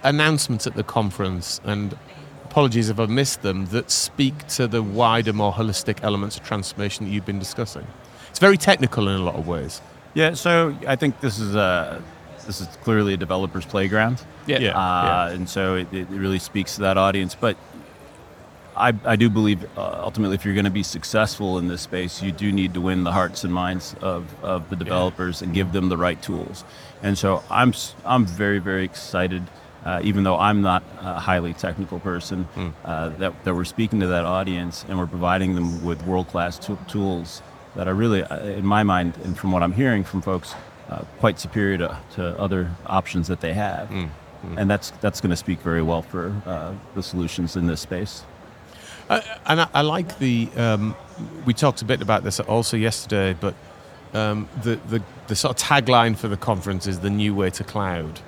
announcements 0.02 0.66
at 0.66 0.74
the 0.74 0.82
conference, 0.82 1.60
and 1.64 1.96
apologies 2.44 2.88
if 2.88 2.98
I've 2.98 3.10
missed 3.10 3.42
them, 3.42 3.66
that 3.66 3.90
speak 3.90 4.46
to 4.48 4.66
the 4.66 4.82
wider, 4.82 5.32
more 5.32 5.52
holistic 5.52 6.02
elements 6.02 6.36
of 6.36 6.42
transformation 6.44 7.06
that 7.06 7.12
you've 7.12 7.26
been 7.26 7.38
discussing. 7.38 7.86
It's 8.30 8.38
very 8.38 8.56
technical 8.56 9.08
in 9.08 9.16
a 9.16 9.22
lot 9.24 9.34
of 9.36 9.46
ways. 9.46 9.80
yeah, 10.14 10.34
so 10.34 10.74
I 10.86 10.96
think 10.96 11.20
this 11.20 11.38
is 11.38 11.54
a 11.54 12.02
this 12.46 12.60
is 12.60 12.66
clearly 12.82 13.14
a 13.14 13.16
developer's 13.16 13.66
playground. 13.66 14.22
Yeah. 14.46 14.58
Yeah. 14.58 14.78
uh, 14.78 15.30
and 15.32 15.48
so 15.48 15.76
it, 15.76 15.92
it 15.92 16.08
really 16.08 16.38
speaks 16.38 16.74
to 16.76 16.82
that 16.82 16.96
audience. 16.98 17.34
But 17.34 17.56
I, 18.76 18.94
I 19.04 19.16
do 19.16 19.28
believe 19.28 19.64
uh, 19.76 20.00
ultimately, 20.02 20.36
if 20.36 20.44
you're 20.44 20.54
going 20.54 20.64
to 20.64 20.70
be 20.70 20.82
successful 20.82 21.58
in 21.58 21.68
this 21.68 21.82
space, 21.82 22.22
you 22.22 22.32
do 22.32 22.50
need 22.52 22.72
to 22.74 22.80
win 22.80 23.04
the 23.04 23.12
hearts 23.12 23.44
and 23.44 23.52
minds 23.52 23.94
of, 24.00 24.24
of 24.42 24.70
the 24.70 24.76
developers 24.76 25.42
and 25.42 25.52
give 25.52 25.72
them 25.72 25.88
the 25.88 25.96
right 25.96 26.20
tools. 26.22 26.64
And 27.02 27.18
so 27.18 27.42
I'm 27.50 27.70
s- 27.70 27.94
I'm 28.04 28.24
very 28.26 28.58
very 28.58 28.84
excited. 28.84 29.42
Uh, 29.84 29.98
even 30.04 30.24
though 30.24 30.38
I'm 30.38 30.60
not 30.60 30.82
a 31.00 31.18
highly 31.18 31.54
technical 31.54 31.98
person, 32.00 32.46
uh, 32.84 33.08
that, 33.16 33.32
that 33.44 33.54
we're 33.54 33.64
speaking 33.64 34.00
to 34.00 34.08
that 34.08 34.26
audience 34.26 34.84
and 34.86 34.98
we're 34.98 35.06
providing 35.06 35.54
them 35.54 35.82
with 35.82 36.04
world-class 36.06 36.58
tool 36.58 36.78
tools 36.86 37.40
that 37.76 37.88
are 37.88 37.94
really, 37.94 38.22
uh, 38.22 38.44
in 38.44 38.66
my 38.66 38.82
mind, 38.82 39.14
and 39.24 39.38
from 39.38 39.52
what 39.52 39.62
I'm 39.62 39.72
hearing 39.72 40.04
from 40.04 40.20
folks, 40.20 40.54
uh, 40.90 41.02
quite 41.18 41.38
superior 41.38 41.78
to, 41.78 41.98
to 42.16 42.38
other 42.38 42.70
options 42.86 43.28
that 43.28 43.40
they 43.40 43.54
have. 43.54 43.90
and 44.56 44.70
that's 44.70 44.90
that's 45.02 45.20
going 45.20 45.30
to 45.30 45.36
speak 45.36 45.60
very 45.60 45.82
well 45.82 46.02
for 46.02 46.34
uh, 46.46 46.72
the 46.94 47.02
solutions 47.02 47.56
in 47.56 47.66
this 47.66 47.80
space. 47.82 48.24
Uh, 49.08 49.20
and 49.46 49.60
I, 49.60 49.68
I 49.74 49.82
like 49.82 50.18
the. 50.18 50.48
Um, 50.56 50.94
we 51.44 51.52
talked 51.52 51.82
a 51.82 51.84
bit 51.84 52.00
about 52.00 52.24
this 52.24 52.40
also 52.40 52.76
yesterday, 52.76 53.36
but 53.38 53.54
um, 54.14 54.48
the, 54.62 54.76
the 54.88 55.02
the 55.26 55.34
sort 55.36 55.60
of 55.60 55.68
tagline 55.68 56.16
for 56.16 56.28
the 56.28 56.36
conference 56.38 56.86
is 56.86 57.00
the 57.00 57.10
new 57.10 57.34
way 57.34 57.50
to 57.50 57.64
cloud, 57.64 58.20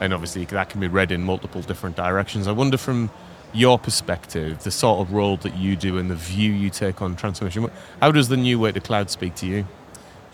and 0.00 0.14
obviously 0.14 0.44
that 0.44 0.68
can 0.70 0.80
be 0.80 0.86
read 0.86 1.10
in 1.10 1.22
multiple 1.24 1.62
different 1.62 1.96
directions. 1.96 2.46
I 2.46 2.52
wonder 2.52 2.76
from 2.76 3.10
your 3.52 3.78
perspective, 3.78 4.62
the 4.62 4.70
sort 4.70 5.00
of 5.00 5.12
role 5.12 5.38
that 5.38 5.56
you 5.56 5.74
do 5.74 5.98
and 5.98 6.10
the 6.10 6.14
view 6.14 6.52
you 6.52 6.70
take 6.70 7.02
on 7.02 7.16
transformation. 7.16 7.68
How 8.00 8.12
does 8.12 8.28
the 8.28 8.36
new 8.36 8.58
way 8.60 8.72
to 8.72 8.80
cloud 8.80 9.10
speak 9.10 9.34
to 9.36 9.46
you? 9.46 9.66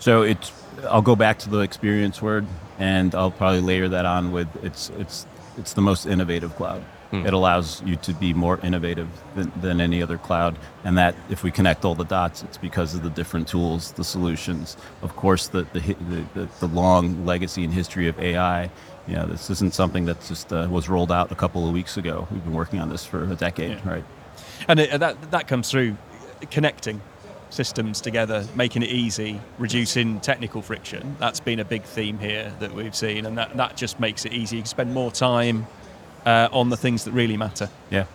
So 0.05 0.21
it's. 0.21 0.51
I'll 0.87 1.01
go 1.01 1.15
back 1.15 1.39
to 1.39 1.49
the 1.49 1.61
experience 1.61 2.21
word, 2.21 2.45
and 2.77 3.15
I'll 3.15 3.31
probably 3.31 3.61
layer 3.61 3.87
that 3.87 4.05
on 4.05 4.31
with 4.31 4.47
it's 4.63 4.91
it's 4.99 5.25
it's 5.57 5.73
the 5.73 5.81
most 5.81 6.05
innovative 6.05 6.55
cloud. 6.55 6.83
Hmm. 7.09 7.25
It 7.25 7.33
allows 7.33 7.81
you 7.81 7.95
to 7.95 8.13
be 8.13 8.31
more 8.31 8.59
innovative 8.61 9.07
than, 9.33 9.51
than 9.61 9.81
any 9.81 10.03
other 10.03 10.19
cloud, 10.19 10.59
and 10.83 10.95
that 10.99 11.15
if 11.31 11.41
we 11.41 11.49
connect 11.49 11.85
all 11.85 11.95
the 11.95 12.05
dots, 12.05 12.43
it's 12.43 12.59
because 12.59 12.93
of 12.93 13.01
the 13.01 13.09
different 13.09 13.47
tools, 13.47 13.93
the 13.93 14.03
solutions. 14.03 14.77
Of 15.01 15.15
course, 15.15 15.47
the 15.47 15.63
the 15.73 15.95
the, 16.35 16.47
the 16.59 16.67
long 16.67 17.25
legacy 17.25 17.63
and 17.63 17.73
history 17.73 18.07
of 18.07 18.19
AI. 18.19 18.69
You 19.07 19.15
know, 19.15 19.25
this 19.25 19.49
isn't 19.49 19.73
something 19.73 20.05
that 20.05 20.23
just 20.27 20.53
uh, 20.53 20.67
was 20.69 20.87
rolled 20.87 21.11
out 21.11 21.31
a 21.31 21.35
couple 21.35 21.65
of 21.67 21.73
weeks 21.73 21.97
ago. 21.97 22.27
We've 22.29 22.43
been 22.43 22.53
working 22.53 22.79
on 22.79 22.89
this 22.89 23.03
for 23.03 23.23
a 23.23 23.35
decade, 23.35 23.79
yeah. 23.79 23.89
right? 23.89 24.03
And 24.67 24.79
it, 24.81 24.99
that 24.99 25.31
that 25.31 25.47
comes 25.47 25.71
through 25.71 25.97
connecting 26.51 27.01
systems 27.49 28.01
together, 28.01 28.45
making 28.55 28.83
it 28.83 28.89
easy, 28.89 29.39
reducing 29.57 30.19
technical 30.19 30.61
friction. 30.61 31.15
That's 31.19 31.39
been 31.39 31.59
a 31.59 31.65
big 31.65 31.83
theme 31.83 32.19
here 32.19 32.53
that 32.59 32.73
we've 32.73 32.95
seen, 32.95 33.25
and 33.25 33.37
that, 33.37 33.55
that 33.57 33.77
just 33.77 33.99
makes 33.99 34.25
it 34.25 34.33
easy. 34.33 34.57
You 34.57 34.61
can 34.63 34.67
spend 34.67 34.93
more 34.93 35.11
time 35.11 35.67
uh, 36.25 36.49
on 36.51 36.69
the 36.69 36.77
things 36.77 37.05
that 37.05 37.11
really 37.11 37.37
matter. 37.37 37.69
Yeah. 37.89 38.05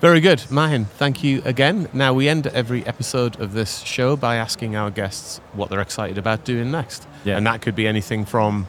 Very 0.00 0.20
good. 0.20 0.50
Mahin, 0.50 0.84
thank 0.84 1.24
you 1.24 1.40
again. 1.46 1.88
Now, 1.94 2.12
we 2.12 2.28
end 2.28 2.46
every 2.48 2.84
episode 2.86 3.40
of 3.40 3.54
this 3.54 3.80
show 3.80 4.14
by 4.14 4.36
asking 4.36 4.76
our 4.76 4.90
guests 4.90 5.40
what 5.54 5.70
they're 5.70 5.80
excited 5.80 6.18
about 6.18 6.44
doing 6.44 6.70
next. 6.70 7.08
Yeah. 7.24 7.38
And 7.38 7.46
that 7.46 7.62
could 7.62 7.74
be 7.74 7.86
anything 7.86 8.26
from 8.26 8.66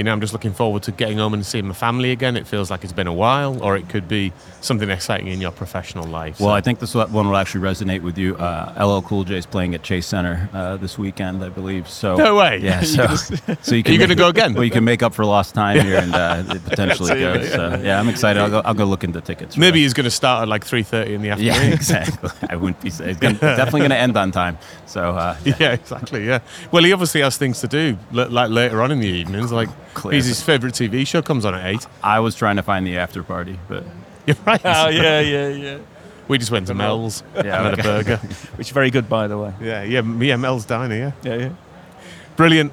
you 0.00 0.04
know, 0.04 0.14
I'm 0.14 0.20
just 0.22 0.32
looking 0.32 0.54
forward 0.54 0.82
to 0.84 0.92
getting 0.92 1.18
home 1.18 1.34
and 1.34 1.44
seeing 1.44 1.66
my 1.66 1.74
family 1.74 2.10
again. 2.10 2.34
It 2.34 2.46
feels 2.46 2.70
like 2.70 2.84
it's 2.84 2.92
been 2.94 3.06
a 3.06 3.12
while, 3.12 3.62
or 3.62 3.76
it 3.76 3.90
could 3.90 4.08
be 4.08 4.32
something 4.62 4.88
exciting 4.88 5.26
in 5.26 5.42
your 5.42 5.50
professional 5.50 6.06
life. 6.06 6.40
Well, 6.40 6.48
so. 6.48 6.54
I 6.54 6.62
think 6.62 6.78
this 6.78 6.94
one 6.94 7.12
will 7.12 7.36
actually 7.36 7.60
resonate 7.60 8.00
with 8.00 8.16
you. 8.16 8.34
Uh, 8.36 8.82
LL 8.82 9.06
Cool 9.06 9.24
J 9.24 9.36
is 9.36 9.44
playing 9.44 9.74
at 9.74 9.82
Chase 9.82 10.06
Center 10.06 10.48
uh, 10.54 10.78
this 10.78 10.96
weekend, 10.96 11.44
I 11.44 11.50
believe. 11.50 11.86
So 11.86 12.16
no 12.16 12.34
way. 12.34 12.60
Yeah. 12.62 12.80
So, 12.90 13.06
so 13.62 13.74
you 13.74 13.82
can. 13.82 13.94
Are 13.94 13.98
going 13.98 14.08
to 14.08 14.16
go 14.16 14.28
again? 14.28 14.54
Well, 14.54 14.64
you 14.64 14.70
can 14.70 14.84
make 14.84 15.02
up 15.02 15.14
for 15.14 15.24
lost 15.24 15.54
time 15.54 15.84
here 15.84 15.98
and 15.98 16.14
uh, 16.14 16.42
potentially 16.64 17.20
go. 17.20 17.44
So 17.44 17.80
yeah, 17.84 18.00
I'm 18.00 18.08
excited. 18.08 18.40
I'll 18.40 18.50
go. 18.50 18.62
I'll 18.64 18.74
go 18.74 18.84
look 18.84 19.04
into 19.04 19.20
tickets. 19.20 19.56
Maybe 19.56 19.82
he's 19.82 19.92
going 19.92 20.04
to 20.04 20.10
start 20.10 20.42
at 20.42 20.48
like 20.48 20.64
3:30 20.64 21.06
in 21.10 21.22
the 21.22 21.30
afternoon. 21.30 21.54
Yeah, 21.54 21.62
exactly. 21.74 22.30
I 22.48 22.56
wouldn't 22.56 22.80
be. 22.80 22.88
It's 22.88 23.20
gonna, 23.20 23.38
definitely 23.38 23.80
going 23.80 23.90
to 23.90 23.96
end 23.96 24.16
on 24.16 24.32
time. 24.32 24.58
So 24.86 25.10
uh, 25.10 25.36
yeah. 25.44 25.54
yeah. 25.60 25.72
exactly. 25.72 26.26
Yeah. 26.26 26.40
Well, 26.72 26.82
he 26.82 26.92
obviously 26.92 27.20
has 27.20 27.36
things 27.36 27.60
to 27.60 27.68
do, 27.68 27.96
like 28.10 28.50
later 28.50 28.82
on 28.82 28.90
in 28.90 28.98
the 28.98 29.08
evenings. 29.08 29.52
Like 29.52 29.68
he's 30.10 30.26
his 30.26 30.42
favorite 30.42 30.60
favorite 30.60 30.92
TV 30.92 31.06
show 31.06 31.22
comes 31.22 31.44
on 31.44 31.54
at 31.54 31.66
eight. 31.66 31.86
I 32.02 32.20
was 32.20 32.34
trying 32.34 32.56
to 32.56 32.62
find 32.62 32.86
the 32.86 32.98
after 32.98 33.22
party, 33.22 33.58
but 33.68 33.84
you're 34.26 34.36
right. 34.46 34.60
Oh 34.64 34.88
yeah, 34.88 35.20
yeah, 35.20 35.48
yeah. 35.48 35.78
We 36.28 36.38
just 36.38 36.50
went 36.50 36.68
to 36.68 36.74
Mel's 36.74 37.24
yeah, 37.34 37.40
and 37.40 37.48
had 37.48 37.78
a 37.78 37.82
burger, 37.82 38.16
which 38.56 38.68
is 38.68 38.72
very 38.72 38.90
good, 38.90 39.08
by 39.08 39.26
the 39.26 39.36
way. 39.36 39.52
Yeah, 39.60 39.82
yeah, 39.82 40.02
yeah. 40.02 40.36
Mel's 40.36 40.64
diner. 40.64 40.94
Yeah, 40.94 41.12
yeah, 41.22 41.34
yeah. 41.34 41.50
Brilliant. 42.36 42.72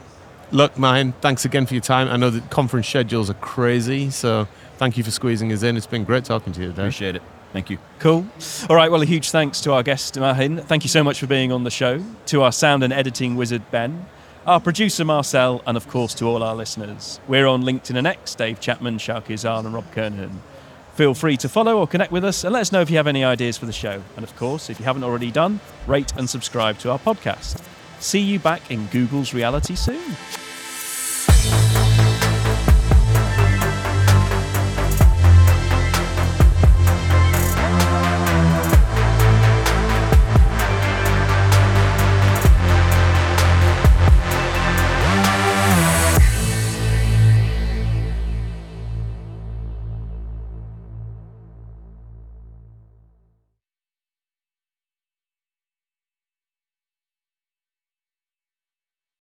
Look, 0.52 0.78
Mahin, 0.78 1.14
thanks 1.22 1.44
again 1.44 1.66
for 1.66 1.74
your 1.74 1.82
time. 1.82 2.08
I 2.08 2.18
know 2.18 2.30
the 2.30 2.42
conference 2.42 2.88
schedules 2.88 3.30
are 3.30 3.36
crazy, 3.36 4.10
so 4.12 4.48
thank 4.78 4.96
you 4.96 5.04
for 5.04 5.12
squeezing 5.12 5.52
us 5.52 5.64
in. 5.64 5.76
It's 5.76 5.88
been 5.88 6.04
great 6.04 6.24
talking 6.24 6.54
to 6.54 6.62
you 6.62 6.68
today. 6.68 6.84
Appreciate 6.84 7.16
it. 7.16 7.22
Thank 7.52 7.70
you. 7.70 7.78
Cool. 8.00 8.26
All 8.70 8.76
right. 8.76 8.92
Well, 8.92 9.02
a 9.02 9.06
huge 9.06 9.32
thanks 9.32 9.62
to 9.62 9.74
our 9.74 9.82
guest, 9.82 10.16
Mahin. 10.16 10.60
Thank 10.60 10.84
you 10.84 10.90
so 10.90 11.04
much 11.04 11.20
for 11.20 11.28
being 11.28 11.52
on 11.52 11.64
the 11.64 11.72
show. 11.72 12.04
To 12.28 12.44
our 12.44 12.52
sound 12.52 12.84
and 12.84 12.94
editing 12.94 13.36
wizard, 13.36 13.64
Ben 13.72 14.06
our 14.48 14.62
producer 14.62 15.04
Marcel, 15.04 15.62
and 15.68 15.76
of 15.76 15.90
course 15.90 16.14
to 16.16 16.26
all 16.26 16.42
our 16.42 16.56
listeners. 16.56 17.20
We're 17.28 17.46
on 17.46 17.64
LinkedIn 17.64 17.98
and 17.98 18.08
X, 18.08 18.34
Dave 18.34 18.62
Chapman, 18.62 18.98
Sjoukje 18.98 19.34
Zaal, 19.34 19.66
and 19.66 19.74
Rob 19.74 19.92
Kernahan. 19.94 20.38
Feel 20.94 21.14
free 21.14 21.36
to 21.38 21.50
follow 21.50 21.78
or 21.78 21.86
connect 21.86 22.14
with 22.14 22.24
us 22.24 22.46
and 22.46 22.54
let 22.54 22.62
us 22.62 22.72
know 22.72 22.82
if 22.82 22.90
you 22.90 22.96
have 22.96 23.08
any 23.08 23.26
ideas 23.26 23.58
for 23.58 23.66
the 23.66 23.74
show. 23.74 24.02
And 24.16 24.24
of 24.24 24.36
course, 24.38 24.70
if 24.70 24.80
you 24.80 24.86
haven't 24.86 25.04
already 25.04 25.32
done, 25.32 25.60
rate 25.86 26.14
and 26.16 26.30
subscribe 26.30 26.80
to 26.80 26.92
our 26.92 26.98
podcast. 26.98 27.62
See 28.00 28.22
you 28.22 28.40
back 28.40 28.72
in 28.72 28.88
Google's 28.88 29.34
reality 29.34 29.76
soon. 29.76 30.16